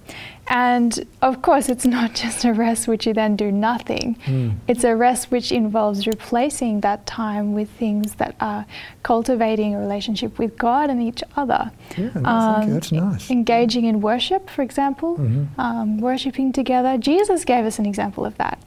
And 0.48 1.06
of 1.22 1.42
course, 1.42 1.70
it's 1.70 1.86
not 1.98 2.14
just 2.14 2.46
a 2.46 2.54
rest 2.54 2.88
which 2.88 3.06
you 3.06 3.14
then 3.14 3.36
do 3.36 3.52
nothing. 3.52 4.18
Mm. 4.26 4.58
It's 4.68 4.84
a 4.84 4.96
rest 4.96 5.32
which 5.32 5.52
involves 5.52 6.08
replacing 6.08 6.82
that 6.82 7.06
time 7.06 7.27
with 7.58 7.70
things 7.80 8.16
that 8.16 8.36
are 8.40 8.66
cultivating 9.04 9.76
a 9.76 9.80
relationship 9.80 10.38
with 10.40 10.58
God 10.58 10.90
and 10.90 11.02
each 11.02 11.24
other. 11.36 11.72
Yeah, 11.98 12.10
thank. 12.10 12.28
Um, 12.28 12.70
That's 12.74 12.92
nice. 12.92 13.30
Engaging 13.32 13.86
in 13.86 14.02
worship, 14.02 14.50
for 14.50 14.62
example, 14.62 15.18
Mm-hmm. 15.18 15.60
um, 15.60 15.98
worshiping 16.00 16.52
together. 16.52 16.98
Jesus 16.98 17.46
gave 17.46 17.66
us 17.66 17.80
an 17.80 17.86
example 17.86 18.26
of 18.26 18.36
that. 18.38 18.58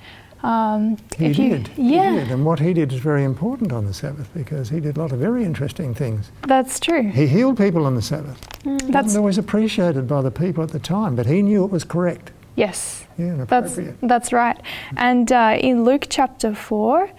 Um, 0.42 0.96
He 1.18 1.26
if 1.26 1.38
you- 1.38 1.48
did. 1.50 1.68
He 1.68 1.94
yeah, 1.94 2.14
did. 2.14 2.30
And 2.30 2.44
what 2.46 2.58
he 2.60 2.72
did 2.72 2.92
is 2.92 3.00
very 3.00 3.24
important 3.24 3.72
on 3.72 3.84
the 3.84 3.92
Sabbath 3.92 4.28
because 4.34 4.70
he 4.70 4.80
did 4.80 4.96
a 4.96 5.00
lot 5.00 5.12
of 5.12 5.18
very 5.18 5.44
interesting 5.44 5.94
things. 5.94 6.30
that's 6.48 6.80
true. 6.80 7.02
He 7.20 7.26
healed 7.26 7.56
people 7.58 7.84
on 7.84 7.94
the 7.94 8.02
Sabbath. 8.02 8.38
That's 8.64 8.88
Wasn't 9.04 9.18
always 9.18 9.38
appreciated 9.38 10.06
by 10.08 10.22
the 10.22 10.30
people 10.30 10.62
at 10.64 10.70
the 10.70 10.78
time, 10.78 11.14
but 11.14 11.26
he 11.26 11.42
knew 11.42 11.64
it 11.64 11.70
was 11.70 11.84
correct. 11.84 12.32
yes. 12.56 13.06
Yeah, 13.18 13.44
That's 13.46 13.78
that's 14.02 14.32
right. 14.32 14.58
And 14.96 15.30
uh, 15.30 15.58
in 15.60 15.84
Luke 15.84 16.06
chapter 16.08 16.54
four 16.54 17.10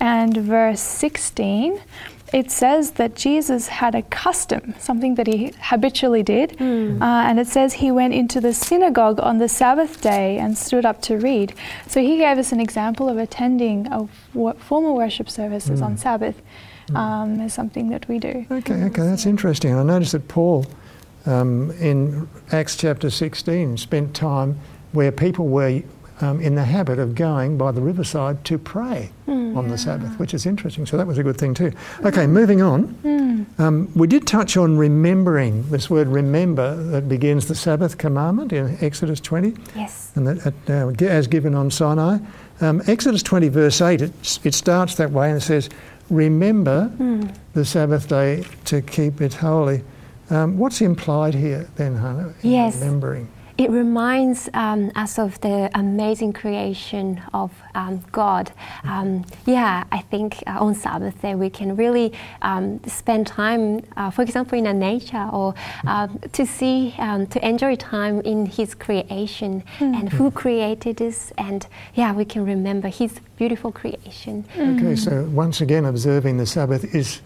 and 0.00 0.36
verse 0.36 0.80
sixteen, 0.80 1.80
it 2.32 2.50
says 2.50 2.92
that 2.92 3.16
Jesus 3.16 3.68
had 3.68 3.94
a 3.94 4.02
custom, 4.02 4.74
something 4.78 5.16
that 5.16 5.26
he 5.26 5.52
habitually 5.60 6.22
did, 6.22 6.52
uh, 6.60 7.04
and 7.04 7.38
it 7.40 7.46
says 7.48 7.74
he 7.74 7.90
went 7.90 8.14
into 8.14 8.40
the 8.40 8.52
synagogue 8.52 9.18
on 9.20 9.38
the 9.38 9.48
Sabbath 9.48 10.00
day 10.00 10.38
and 10.38 10.56
stood 10.56 10.84
up 10.86 11.02
to 11.02 11.16
read. 11.16 11.54
So 11.88 12.00
he 12.00 12.18
gave 12.18 12.38
us 12.38 12.52
an 12.52 12.60
example 12.60 13.08
of 13.08 13.18
attending 13.18 13.86
a 13.92 14.08
wo- 14.32 14.52
formal 14.54 14.94
worship 14.94 15.28
services 15.28 15.80
on 15.82 15.96
Sabbath. 15.96 16.40
Um, 16.94 17.40
is 17.42 17.54
something 17.54 17.90
that 17.90 18.08
we 18.08 18.18
do. 18.18 18.46
Okay, 18.50 18.82
okay, 18.82 19.02
that's 19.02 19.24
interesting. 19.24 19.72
I 19.76 19.84
noticed 19.84 20.10
that 20.10 20.26
Paul 20.26 20.66
um, 21.24 21.70
in 21.78 22.28
Acts 22.50 22.74
chapter 22.76 23.10
16 23.10 23.76
spent 23.76 24.12
time 24.12 24.58
where 24.90 25.12
people 25.12 25.46
were 25.46 25.82
um, 26.20 26.40
in 26.40 26.54
the 26.54 26.64
habit 26.64 26.98
of 26.98 27.14
going 27.14 27.56
by 27.56 27.72
the 27.72 27.80
riverside 27.80 28.44
to 28.46 28.58
pray 28.58 29.10
on 29.26 29.68
the 29.68 29.78
Sabbath, 29.78 30.18
which 30.18 30.32
is 30.34 30.44
interesting. 30.46 30.86
So 30.86 30.96
that 30.96 31.06
was 31.06 31.18
a 31.18 31.22
good 31.22 31.36
thing 31.36 31.54
too. 31.54 31.72
Okay, 32.04 32.26
moving 32.26 32.62
on. 32.62 33.46
Um, 33.58 33.90
we 33.94 34.06
did 34.06 34.26
touch 34.26 34.56
on 34.56 34.76
remembering, 34.76 35.68
this 35.70 35.88
word 35.90 36.08
remember 36.08 36.76
that 36.90 37.08
begins 37.08 37.46
the 37.48 37.54
Sabbath 37.54 37.96
commandment 37.98 38.52
in 38.52 38.76
Exodus 38.80 39.18
20 39.20 39.54
Yes. 39.74 40.12
and 40.14 40.26
that, 40.26 40.54
uh, 40.68 41.04
as 41.06 41.26
given 41.26 41.54
on 41.54 41.70
Sinai. 41.70 42.18
Um, 42.60 42.82
Exodus 42.86 43.22
20, 43.22 43.48
verse 43.48 43.80
8, 43.80 44.02
it, 44.02 44.38
it 44.44 44.54
starts 44.54 44.96
that 44.96 45.10
way 45.10 45.28
and 45.30 45.38
it 45.38 45.40
says, 45.44 45.68
Remember 46.10 46.90
the 47.54 47.64
Sabbath 47.64 48.08
day 48.08 48.44
to 48.66 48.82
keep 48.82 49.20
it 49.20 49.32
holy. 49.34 49.82
Um, 50.28 50.58
what's 50.58 50.80
implied 50.80 51.34
here 51.34 51.68
then, 51.76 51.96
Hannah? 51.96 52.34
Yes. 52.42 52.76
Remembering. 52.80 53.28
It 53.60 53.70
reminds 53.70 54.48
um, 54.54 54.90
us 54.96 55.18
of 55.18 55.38
the 55.42 55.70
amazing 55.74 56.32
creation 56.32 57.20
of 57.34 57.52
um, 57.74 58.02
God. 58.10 58.50
Um, 58.84 59.26
yeah, 59.44 59.84
I 59.92 59.98
think 59.98 60.42
uh, 60.46 60.64
on 60.64 60.74
Sabbath 60.74 61.20
day 61.20 61.34
we 61.34 61.50
can 61.50 61.76
really 61.76 62.10
um, 62.40 62.82
spend 62.86 63.26
time, 63.26 63.84
uh, 63.98 64.10
for 64.10 64.22
example, 64.22 64.56
in 64.56 64.66
a 64.66 64.72
nature 64.72 65.28
or 65.30 65.54
um, 65.86 66.18
to 66.32 66.46
see, 66.46 66.94
um, 66.96 67.26
to 67.26 67.46
enjoy 67.46 67.76
time 67.76 68.22
in 68.22 68.46
His 68.46 68.74
creation 68.74 69.62
and 69.78 70.08
who 70.08 70.30
created 70.30 70.96
this. 70.96 71.30
And 71.36 71.66
yeah, 71.94 72.14
we 72.14 72.24
can 72.24 72.46
remember 72.46 72.88
His 72.88 73.20
beautiful 73.36 73.72
creation. 73.72 74.46
Okay, 74.58 74.96
so 74.96 75.24
once 75.24 75.60
again, 75.60 75.84
observing 75.84 76.38
the 76.38 76.46
Sabbath 76.46 76.94
is 76.94 77.20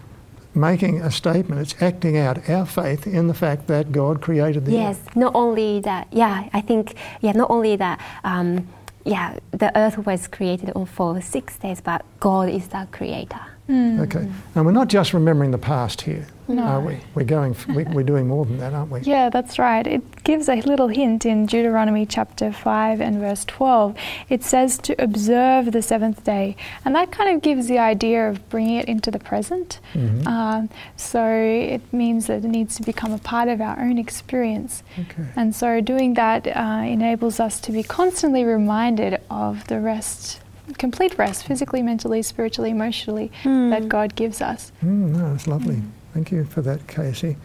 making 0.55 1.01
a 1.01 1.11
statement. 1.11 1.61
It's 1.61 1.81
acting 1.81 2.17
out 2.17 2.49
our 2.49 2.65
faith 2.65 3.05
in 3.07 3.27
the 3.27 3.33
fact 3.33 3.67
that 3.67 3.91
God 3.91 4.21
created 4.21 4.65
the 4.65 4.71
Yes, 4.71 4.97
earth. 4.97 5.15
not 5.15 5.35
only 5.35 5.79
that, 5.81 6.07
yeah, 6.11 6.49
I 6.53 6.61
think, 6.61 6.95
yeah, 7.21 7.33
not 7.33 7.49
only 7.49 7.75
that, 7.75 7.99
um, 8.23 8.67
yeah, 9.03 9.37
the 9.51 9.75
earth 9.77 9.97
was 10.05 10.27
created 10.27 10.71
on 10.75 10.85
for 10.85 11.21
six 11.21 11.57
days, 11.57 11.81
but 11.81 12.03
God 12.19 12.49
is 12.49 12.67
the 12.69 12.87
creator. 12.91 13.41
Okay, 13.67 14.27
and 14.53 14.65
we're 14.65 14.71
not 14.71 14.87
just 14.89 15.13
remembering 15.13 15.49
the 15.51 15.57
past 15.57 16.01
here, 16.01 16.27
No. 16.47 16.61
are 16.61 16.79
we? 16.81 16.99
We're 17.15 17.23
going. 17.23 17.55
We, 17.73 17.83
we're 17.85 18.03
doing 18.03 18.27
more 18.27 18.45
than 18.45 18.59
that, 18.59 18.73
aren't 18.73 18.91
we? 18.91 18.99
Yeah, 19.01 19.29
that's 19.29 19.57
right. 19.57 19.85
It 19.87 20.23
gives 20.23 20.47
a 20.49 20.55
little 20.61 20.87
hint 20.87 21.25
in 21.25 21.47
Deuteronomy 21.47 22.05
chapter 22.05 22.51
5 22.51 23.01
and 23.01 23.19
verse 23.19 23.43
12. 23.45 23.95
It 24.29 24.43
says 24.43 24.77
to 24.79 25.01
observe 25.01 25.71
the 25.71 25.81
seventh 25.81 26.23
day. 26.23 26.55
And 26.83 26.93
that 26.93 27.11
kind 27.11 27.35
of 27.35 27.41
gives 27.41 27.67
the 27.67 27.79
idea 27.79 28.29
of 28.29 28.47
bringing 28.49 28.75
it 28.77 28.85
into 28.85 29.09
the 29.09 29.19
present. 29.19 29.79
Mhm. 29.95 30.27
Um, 30.27 30.69
so 30.95 31.25
it 31.25 31.81
means 31.91 32.27
that 32.27 32.45
it 32.45 32.47
needs 32.49 32.75
to 32.75 32.83
become 32.83 33.13
a 33.13 33.17
part 33.17 33.47
of 33.49 33.61
our 33.61 33.79
own 33.79 33.97
experience. 33.97 34.83
Okay. 34.99 35.27
And 35.35 35.55
so 35.55 35.81
doing 35.81 36.13
that 36.13 36.45
uh, 36.47 36.83
enables 36.85 37.39
us 37.39 37.59
to 37.61 37.71
be 37.71 37.81
constantly 37.81 38.43
reminded 38.43 39.19
of 39.31 39.65
the 39.67 39.79
rest, 39.79 40.41
complete 40.77 41.17
rest, 41.17 41.45
physically, 41.45 41.81
mentally, 41.81 42.21
spiritually, 42.21 42.71
emotionally, 42.71 43.31
that 43.43 43.87
God 43.87 44.15
gives 44.15 44.41
us. 44.41 44.71
Mm, 44.83 45.13
no, 45.13 45.31
that's 45.31 45.47
lovely. 45.47 45.81
Thank 46.13 46.31
you 46.31 46.45
for 46.45 46.61
that, 46.61 46.87
Casey. 46.87 47.37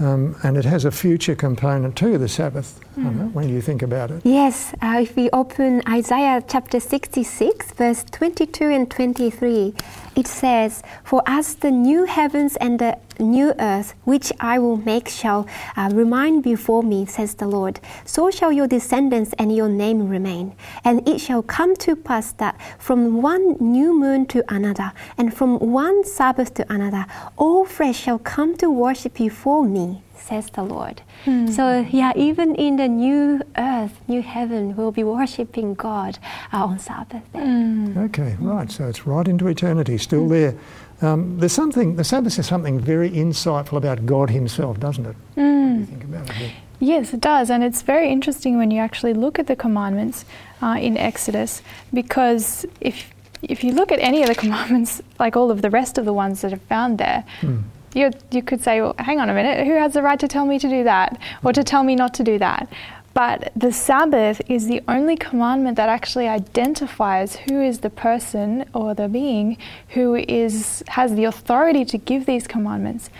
Um, 0.00 0.36
and 0.44 0.56
it 0.56 0.64
has 0.64 0.84
a 0.84 0.92
future 0.92 1.34
component 1.34 1.96
to 1.96 2.18
the 2.18 2.28
Sabbath. 2.28 2.78
Hannah, 2.94 3.28
when 3.28 3.48
you 3.48 3.60
think 3.60 3.82
about 3.82 4.10
it. 4.10 4.22
Yes, 4.24 4.74
uh, 4.80 5.00
if 5.02 5.16
we 5.16 5.28
open 5.30 5.82
Isaiah 5.88 6.42
chapter 6.46 6.78
66, 6.78 7.72
verse 7.72 8.04
22 8.10 8.64
and 8.64 8.90
23, 8.90 9.74
it 10.14 10.26
says, 10.26 10.82
For 11.04 11.22
as 11.26 11.56
the 11.56 11.70
new 11.70 12.04
heavens 12.04 12.56
and 12.56 12.78
the 12.78 12.98
new 13.18 13.52
earth, 13.58 13.94
which 14.04 14.32
I 14.40 14.58
will 14.58 14.76
make, 14.76 15.08
shall 15.08 15.46
uh, 15.76 15.90
remain 15.92 16.40
before 16.40 16.82
me, 16.82 17.06
says 17.06 17.34
the 17.34 17.46
Lord, 17.46 17.80
so 18.04 18.30
shall 18.30 18.52
your 18.52 18.66
descendants 18.66 19.34
and 19.38 19.54
your 19.54 19.68
name 19.68 20.08
remain. 20.08 20.54
And 20.84 21.06
it 21.08 21.20
shall 21.20 21.42
come 21.42 21.76
to 21.76 21.96
pass 21.96 22.32
that 22.32 22.58
from 22.78 23.22
one 23.22 23.56
new 23.60 23.98
moon 23.98 24.26
to 24.26 24.44
another, 24.48 24.92
and 25.16 25.34
from 25.34 25.58
one 25.58 26.04
Sabbath 26.04 26.54
to 26.54 26.72
another, 26.72 27.06
all 27.36 27.64
flesh 27.64 27.98
shall 27.98 28.18
come 28.18 28.56
to 28.58 28.70
worship 28.70 29.14
before 29.14 29.64
me, 29.64 30.02
says 30.16 30.50
the 30.50 30.62
Lord. 30.62 31.02
So, 31.24 31.86
yeah, 31.90 32.12
even 32.16 32.54
in 32.54 32.76
the 32.76 32.88
new 32.88 33.42
earth, 33.58 34.00
new 34.08 34.22
heaven, 34.22 34.74
we'll 34.76 34.92
be 34.92 35.04
worshiping 35.04 35.74
God 35.74 36.18
uh, 36.52 36.64
on 36.64 36.78
Sabbath 36.78 37.22
day. 37.34 37.92
Okay, 38.04 38.36
right. 38.40 38.70
So 38.70 38.88
it's 38.88 39.06
right 39.06 39.28
into 39.28 39.46
eternity, 39.48 39.98
still 39.98 40.26
there. 40.28 40.54
Um, 41.00 41.38
there's 41.38 41.52
something. 41.52 41.96
The 41.96 42.04
Sabbath 42.04 42.38
is 42.38 42.46
something 42.46 42.80
very 42.80 43.10
insightful 43.10 43.76
about 43.76 44.04
God 44.06 44.30
Himself, 44.30 44.80
doesn't 44.80 45.06
it? 45.06 45.16
What 45.34 45.42
do 45.44 45.80
you 45.80 45.86
think 45.86 46.04
about 46.04 46.28
it? 46.40 46.52
Yes, 46.80 47.12
it 47.12 47.20
does. 47.20 47.50
And 47.50 47.62
it's 47.64 47.82
very 47.82 48.10
interesting 48.10 48.56
when 48.58 48.70
you 48.70 48.80
actually 48.80 49.14
look 49.14 49.38
at 49.38 49.46
the 49.46 49.56
commandments 49.56 50.24
uh, 50.62 50.76
in 50.80 50.96
Exodus 50.96 51.62
because 51.92 52.66
if 52.80 53.10
if 53.42 53.62
you 53.62 53.72
look 53.72 53.92
at 53.92 54.00
any 54.00 54.22
of 54.22 54.28
the 54.28 54.34
commandments, 54.44 55.00
like 55.20 55.36
all 55.36 55.50
of 55.50 55.62
the 55.62 55.70
rest 55.70 55.98
of 55.98 56.04
the 56.04 56.12
ones 56.12 56.40
that 56.42 56.52
are 56.52 56.56
found 56.68 56.98
there, 56.98 57.24
Hmm. 57.40 57.58
you, 57.94 58.10
you 58.32 58.42
could 58.42 58.60
say, 58.62 58.80
well, 58.80 58.94
hang 58.98 59.20
on 59.20 59.30
a 59.30 59.34
minute, 59.34 59.64
who 59.66 59.74
has 59.74 59.92
the 59.94 60.02
right 60.02 60.18
to 60.18 60.26
tell 60.28 60.44
me 60.46 60.58
to 60.58 60.68
do 60.68 60.82
that 60.84 61.16
or 61.44 61.52
to 61.52 61.62
tell 61.62 61.84
me 61.84 61.94
not 61.94 62.14
to 62.14 62.24
do 62.24 62.38
that? 62.38 62.68
But 63.18 63.50
the 63.56 63.72
Sabbath 63.72 64.40
is 64.48 64.68
the 64.68 64.80
only 64.86 65.16
commandment 65.16 65.76
that 65.76 65.88
actually 65.88 66.28
identifies 66.28 67.34
who 67.34 67.60
is 67.60 67.80
the 67.80 67.90
person 67.90 68.64
or 68.72 68.94
the 68.94 69.08
being 69.08 69.56
who 69.88 70.14
is 70.14 70.84
has 70.86 71.16
the 71.16 71.24
authority 71.24 71.84
to 71.86 71.98
give 71.98 72.26
these 72.26 72.46
commandments. 72.46 73.10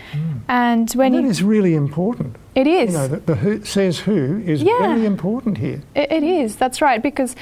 And 0.47 0.89
when 0.91 1.11
Hmm. 1.11 1.21
That 1.23 1.29
is 1.29 1.43
really 1.43 1.75
important. 1.75 2.37
it 2.55 2.65
is, 2.65 2.93
You 2.93 2.97
know, 2.97 3.07
the, 3.09 3.17
the 3.31 3.35
who 3.35 3.65
says 3.65 3.99
who 3.99 4.41
is 4.45 4.63
Yeah. 4.63 4.79
very 4.87 5.05
important 5.05 5.57
here. 5.57 5.81
it, 5.95 6.09
it 6.17 6.23
is. 6.23 6.55
That's 6.55 6.81
right, 6.81 7.03
because 7.03 7.35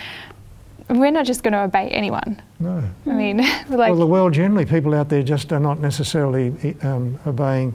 we're 0.90 1.12
not 1.12 1.28
just 1.28 1.44
going 1.44 1.54
to 1.54 1.62
obey 1.70 1.90
anyone. 1.90 2.42
No. 2.60 2.82
I 3.06 3.10
mean, 3.24 3.38
like 3.70 3.92
well, 3.92 3.96
the 3.96 4.08
world 4.08 4.34
generally, 4.34 4.66
people 4.66 4.96
out 4.96 5.10
there 5.10 5.22
just 5.22 5.54
are 5.54 5.60
not 5.60 5.80
necessarily 5.80 6.76
um, 6.82 7.20
obeying 7.28 7.74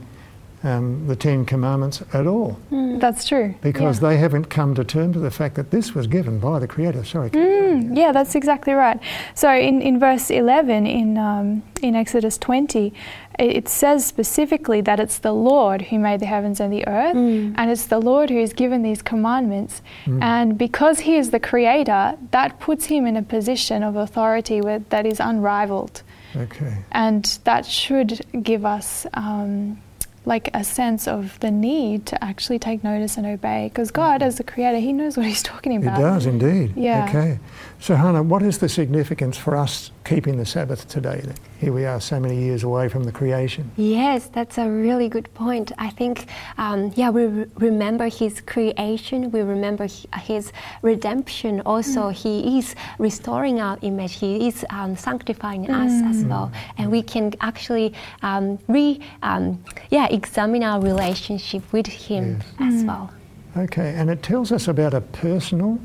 um, 0.63 1.07
the 1.07 1.15
Ten 1.15 1.45
Commandments 1.45 2.01
at 2.13 2.27
all 2.27 2.59
that's 3.03 3.27
true 3.27 3.53
because 3.61 4.01
yeah. 4.01 4.09
they 4.09 4.17
haven't 4.17 4.45
come 4.45 4.73
to 4.75 4.83
terms 4.83 5.15
with 5.15 5.23
the 5.23 5.31
fact 5.31 5.55
that 5.55 5.71
this 5.71 5.93
was 5.93 6.07
given 6.07 6.39
by 6.39 6.57
the 6.59 6.67
Creator. 6.67 7.03
Sorry. 7.03 7.29
Mm, 7.31 7.95
yeah, 7.97 8.13
that's 8.13 8.33
exactly 8.33 8.73
right. 8.73 8.99
So 9.35 9.51
in, 9.51 9.81
in 9.81 9.99
verse 9.99 10.31
11 10.31 10.87
in, 10.87 11.17
um, 11.17 11.63
in 11.81 11.95
Exodus 11.95 12.37
20, 12.37 12.93
it, 13.39 13.55
it 13.57 13.69
says 13.69 14.05
specifically 14.05 14.79
that 14.81 15.01
it's 15.01 15.19
the 15.19 15.33
Lord 15.33 15.81
who 15.83 15.99
made 15.99 16.21
the 16.21 16.25
heavens 16.25 16.59
and 16.59 16.71
the 16.71 16.87
earth, 16.87 17.13
Mm. 17.13 17.53
and 17.57 17.69
it's 17.69 17.85
the 17.87 17.99
Lord 17.99 18.29
who 18.29 18.39
has 18.39 18.53
given 18.53 18.81
these 18.81 19.01
commandments. 19.01 19.81
Mm. 20.05 20.23
And 20.23 20.57
because 20.57 21.01
he 21.01 21.17
is 21.17 21.31
the 21.31 21.39
creator, 21.39 22.15
that 22.31 22.59
puts 22.61 22.85
him 22.85 23.05
in 23.05 23.17
a 23.17 23.23
position 23.23 23.83
of 23.83 23.95
authority 23.97 24.61
with, 24.61 24.89
that 24.89 25.05
is 25.05 25.19
unrivaled. 25.19 26.01
Okay. 26.35 26.77
And 26.91 27.25
that 27.43 27.65
should 27.65 28.21
give 28.41 28.65
us. 28.65 29.05
Um, 29.13 29.82
like 30.25 30.49
a 30.53 30.63
sense 30.63 31.07
of 31.07 31.39
the 31.41 31.51
need 31.51 32.05
to 32.05 32.23
actually 32.23 32.59
take 32.59 32.83
notice 32.83 33.17
and 33.17 33.25
obey, 33.25 33.69
because 33.69 33.91
God, 33.91 34.23
as 34.23 34.37
the 34.37 34.43
Creator, 34.43 34.79
He 34.79 34.93
knows 34.93 35.17
what 35.17 35.25
He's 35.25 35.43
talking 35.43 35.75
about. 35.75 35.97
He 35.97 36.03
does 36.03 36.25
indeed. 36.25 36.73
Yeah. 36.75 37.07
Okay. 37.09 37.39
So, 37.83 37.97
Hannah, 37.97 38.23
what 38.23 38.41
is 38.43 38.59
the 38.59 38.69
significance 38.69 39.35
for 39.35 39.57
us 39.57 39.91
keeping 40.05 40.37
the 40.37 40.45
Sabbath 40.45 40.87
today? 40.87 41.21
Here 41.59 41.73
we 41.73 41.83
are, 41.83 41.99
so 41.99 42.17
many 42.17 42.41
years 42.41 42.63
away 42.63 42.87
from 42.87 43.03
the 43.03 43.11
creation. 43.11 43.69
Yes, 43.75 44.27
that's 44.27 44.57
a 44.57 44.69
really 44.69 45.09
good 45.09 45.27
point. 45.33 45.73
I 45.77 45.89
think, 45.89 46.27
um, 46.57 46.93
yeah, 46.95 47.09
we 47.09 47.25
re- 47.25 47.45
remember 47.57 48.07
His 48.07 48.39
creation, 48.39 49.31
we 49.31 49.41
remember 49.41 49.89
His 50.21 50.53
redemption. 50.81 51.59
Also, 51.65 52.07
He 52.07 52.57
is 52.57 52.73
restoring 52.99 53.59
our 53.59 53.77
image, 53.81 54.13
He 54.13 54.47
is 54.47 54.65
um, 54.69 54.95
sanctifying 54.95 55.69
us 55.69 55.91
as 56.05 56.23
well. 56.23 56.53
And 56.77 56.89
we 56.89 57.03
can 57.03 57.33
actually 57.41 57.93
um, 58.21 58.59
re, 58.69 59.01
um, 59.23 59.61
yeah, 59.89 60.07
examine 60.07 60.63
our 60.63 60.79
relationship 60.79 61.63
with 61.73 61.87
Him 61.87 62.41
as 62.61 62.85
well. 62.85 63.11
Okay, 63.57 63.93
and 63.97 64.09
it 64.09 64.23
tells 64.23 64.53
us 64.53 64.69
about 64.69 64.93
a 64.93 65.01
personal 65.01 65.81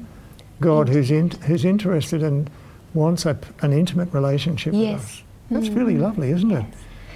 God 0.60 0.88
who's 0.88 1.10
in, 1.10 1.30
who's 1.30 1.64
interested 1.64 2.22
and 2.22 2.50
wants 2.94 3.26
a, 3.26 3.38
an 3.62 3.72
intimate 3.72 4.12
relationship 4.12 4.72
with 4.74 4.96
us. 5.00 5.22
That's 5.50 5.68
really 5.68 5.96
lovely, 5.96 6.30
isn't 6.30 6.50
it? 6.50 6.64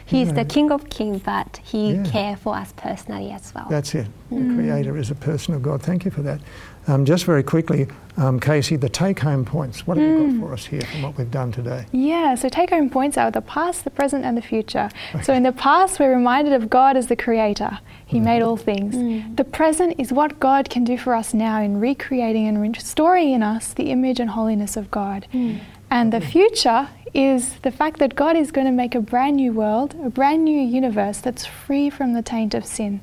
He 0.04 0.20
is 0.22 0.28
Yeah. 0.28 0.34
the 0.34 0.44
King 0.44 0.70
of 0.70 0.90
Kings, 0.90 1.20
but 1.24 1.60
He 1.62 1.94
Yeah. 1.94 2.02
cares 2.04 2.38
for 2.38 2.54
us 2.56 2.72
personally 2.76 3.30
as 3.30 3.52
well. 3.54 3.66
That's 3.70 3.94
it. 3.94 4.06
The 4.30 4.54
Creator 4.54 4.96
is 4.96 5.10
a 5.10 5.14
personal 5.14 5.60
God. 5.60 5.82
Thank 5.82 6.04
you 6.04 6.10
for 6.10 6.22
that. 6.22 6.40
Um, 6.86 7.04
just 7.04 7.24
very 7.24 7.42
quickly, 7.42 7.86
um, 8.16 8.40
Casey, 8.40 8.76
the 8.76 8.88
take-home 8.88 9.44
points. 9.44 9.86
What 9.86 9.96
have 9.96 10.06
you 10.06 10.18
got 10.18 10.30
hmm. 10.30 10.40
for 10.40 10.52
us 10.52 10.66
here 10.66 10.82
from 10.82 11.02
what 11.02 11.16
we've 11.16 11.30
done 11.30 11.52
today? 11.52 11.86
Yeah, 11.92 12.34
so 12.34 12.48
take 12.48 12.70
home 12.70 12.90
points 12.90 13.16
are 13.16 13.30
the 13.30 13.40
past, 13.40 13.84
the 13.84 13.90
present, 13.90 14.24
and 14.24 14.36
the 14.36 14.42
future. 14.42 14.90
So 15.22 15.32
in 15.32 15.42
the 15.42 15.52
past, 15.52 15.98
we're 15.98 16.14
reminded 16.14 16.52
of 16.52 16.68
God 16.68 16.96
as 16.96 17.06
the 17.06 17.16
creator. 17.16 17.78
He 18.04 18.18
hmm. 18.18 18.24
made 18.24 18.42
all 18.42 18.56
things. 18.56 18.94
Hmm. 18.94 19.34
The 19.34 19.44
present 19.44 19.94
is 19.98 20.12
what 20.12 20.38
God 20.40 20.68
can 20.68 20.84
do 20.84 20.98
for 20.98 21.14
us 21.14 21.32
now 21.32 21.60
in 21.60 21.80
recreating 21.80 22.46
and 22.46 22.60
restoring 22.60 23.32
in 23.32 23.42
us 23.42 23.72
the 23.72 23.90
image 23.90 24.20
and 24.20 24.30
holiness 24.30 24.76
of 24.76 24.90
God. 24.90 25.26
And 25.90 26.10
the 26.10 26.22
future 26.22 26.88
is 27.12 27.54
the 27.60 27.70
fact 27.70 27.98
that 27.98 28.14
God 28.14 28.36
is 28.36 28.50
going 28.50 28.66
to 28.66 28.72
make 28.72 28.94
a 28.94 29.00
brand 29.00 29.36
new 29.36 29.52
world, 29.52 29.94
a 30.02 30.08
brand 30.08 30.44
new 30.44 30.58
universe 30.58 31.18
that's 31.18 31.44
free 31.44 31.90
from 31.90 32.14
the 32.14 32.22
taint 32.22 32.54
of 32.54 32.64
sin. 32.64 33.02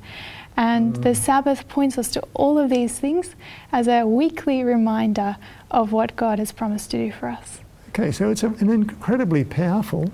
And 0.58 0.96
the 0.98 1.12
mm. 1.12 1.16
Sabbath 1.16 1.68
points 1.70 1.98
us 1.98 2.12
to 2.12 2.22
all 2.34 2.58
of 2.58 2.70
these 2.70 3.00
things 3.00 3.36
as 3.72 3.88
a 3.88 4.06
weekly 4.06 4.64
reminder 4.64 5.38
of 5.72 5.92
what 5.92 6.16
God 6.16 6.40
has 6.40 6.52
promised 6.52 6.92
to 6.92 6.98
do 6.98 7.12
for 7.12 7.30
us. 7.30 7.60
Okay, 7.90 8.12
so 8.12 8.30
it's 8.30 8.44
a, 8.44 8.48
an 8.48 8.70
incredibly 8.70 9.44
powerful 9.44 10.12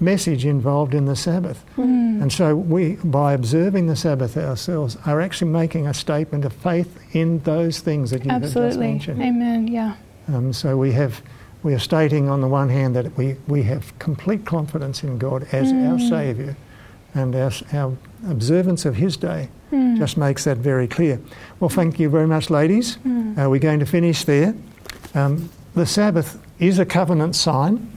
message 0.00 0.46
involved 0.46 0.94
in 0.94 1.04
the 1.06 1.16
Sabbath. 1.16 1.64
Mm. 1.76 2.22
And 2.22 2.32
so 2.32 2.56
we, 2.56 2.96
by 3.04 3.32
observing 3.32 3.86
the 3.86 3.96
Sabbath 3.96 4.36
ourselves, 4.36 4.96
are 5.06 5.20
actually 5.20 5.50
making 5.50 5.86
a 5.86 5.94
statement 5.94 6.44
of 6.44 6.52
faith 6.52 6.98
in 7.14 7.40
those 7.40 7.80
things 7.80 8.10
that 8.10 8.24
you 8.24 8.30
have 8.30 8.42
just 8.42 8.56
Absolutely. 8.56 8.86
mentioned. 8.86 9.22
Amen. 9.22 9.68
Yeah. 9.68 9.96
Um, 10.28 10.52
so 10.52 10.76
we 10.76 10.92
have, 10.92 11.20
we 11.62 11.74
are 11.74 11.78
stating 11.78 12.28
on 12.28 12.40
the 12.40 12.48
one 12.48 12.68
hand 12.68 12.96
that 12.96 13.16
we, 13.16 13.36
we 13.46 13.62
have 13.64 13.96
complete 13.98 14.46
confidence 14.46 15.02
in 15.02 15.18
God 15.18 15.46
as 15.52 15.70
our 15.70 15.98
mm. 15.98 16.08
Saviour, 16.08 16.56
and 17.14 17.34
our, 17.34 17.50
our 17.72 17.96
observance 18.28 18.84
of 18.84 18.96
His 18.96 19.16
day 19.16 19.48
just 19.96 20.16
makes 20.16 20.44
that 20.44 20.58
very 20.58 20.86
clear. 20.86 21.20
Well, 21.58 21.68
thank 21.70 21.98
you 21.98 22.08
very 22.08 22.26
much, 22.28 22.48
ladies. 22.50 22.96
Uh, 23.04 23.50
we're 23.50 23.58
going 23.58 23.80
to 23.80 23.86
finish 23.86 24.24
there. 24.24 24.54
Um, 25.14 25.50
the 25.74 25.86
Sabbath 25.86 26.40
is 26.60 26.78
a 26.78 26.86
covenant 26.86 27.34
sign, 27.34 27.90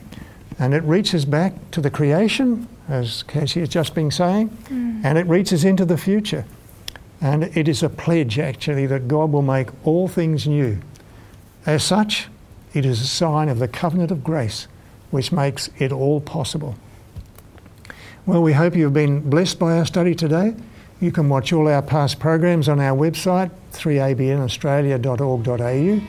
and 0.58 0.74
it 0.74 0.82
reaches 0.82 1.24
back 1.24 1.52
to 1.70 1.80
the 1.80 1.90
creation, 1.90 2.66
as 2.88 3.22
Cassie 3.24 3.60
has 3.60 3.68
just 3.68 3.94
been 3.94 4.10
saying, 4.10 4.56
and 5.04 5.16
it 5.18 5.26
reaches 5.26 5.64
into 5.64 5.84
the 5.84 5.96
future. 5.96 6.44
And 7.20 7.44
it 7.44 7.68
is 7.68 7.82
a 7.82 7.88
pledge, 7.88 8.38
actually, 8.38 8.86
that 8.86 9.06
God 9.06 9.30
will 9.32 9.42
make 9.42 9.68
all 9.86 10.08
things 10.08 10.46
new. 10.48 10.78
As 11.66 11.84
such, 11.84 12.28
it 12.74 12.84
is 12.84 13.00
a 13.00 13.06
sign 13.06 13.48
of 13.48 13.58
the 13.58 13.68
covenant 13.68 14.10
of 14.10 14.24
grace 14.24 14.66
which 15.10 15.32
makes 15.32 15.70
it 15.78 15.92
all 15.92 16.20
possible. 16.20 16.74
Well, 18.28 18.42
we 18.42 18.52
hope 18.52 18.76
you've 18.76 18.92
been 18.92 19.28
blessed 19.30 19.58
by 19.58 19.78
our 19.78 19.86
study 19.86 20.14
today. 20.14 20.54
You 21.00 21.10
can 21.10 21.30
watch 21.30 21.50
all 21.54 21.66
our 21.66 21.80
past 21.80 22.20
programs 22.20 22.68
on 22.68 22.78
our 22.78 22.94
website, 22.94 23.50
3abnaustralia.org.au. 23.72 26.08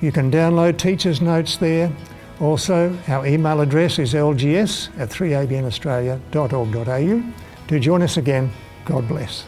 You 0.00 0.12
can 0.12 0.30
download 0.30 0.78
teachers' 0.78 1.20
notes 1.20 1.56
there. 1.56 1.92
Also, 2.40 2.96
our 3.08 3.26
email 3.26 3.60
address 3.60 3.98
is 3.98 4.14
lgs 4.14 4.96
at 5.00 5.08
3abnaustralia.org.au. 5.08 7.32
Do 7.66 7.80
join 7.80 8.02
us 8.02 8.16
again. 8.16 8.52
God 8.84 9.08
bless. 9.08 9.44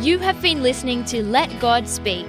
You 0.00 0.18
have 0.18 0.40
been 0.40 0.62
listening 0.62 1.04
to 1.06 1.24
Let 1.24 1.58
God 1.58 1.88
Speak, 1.88 2.28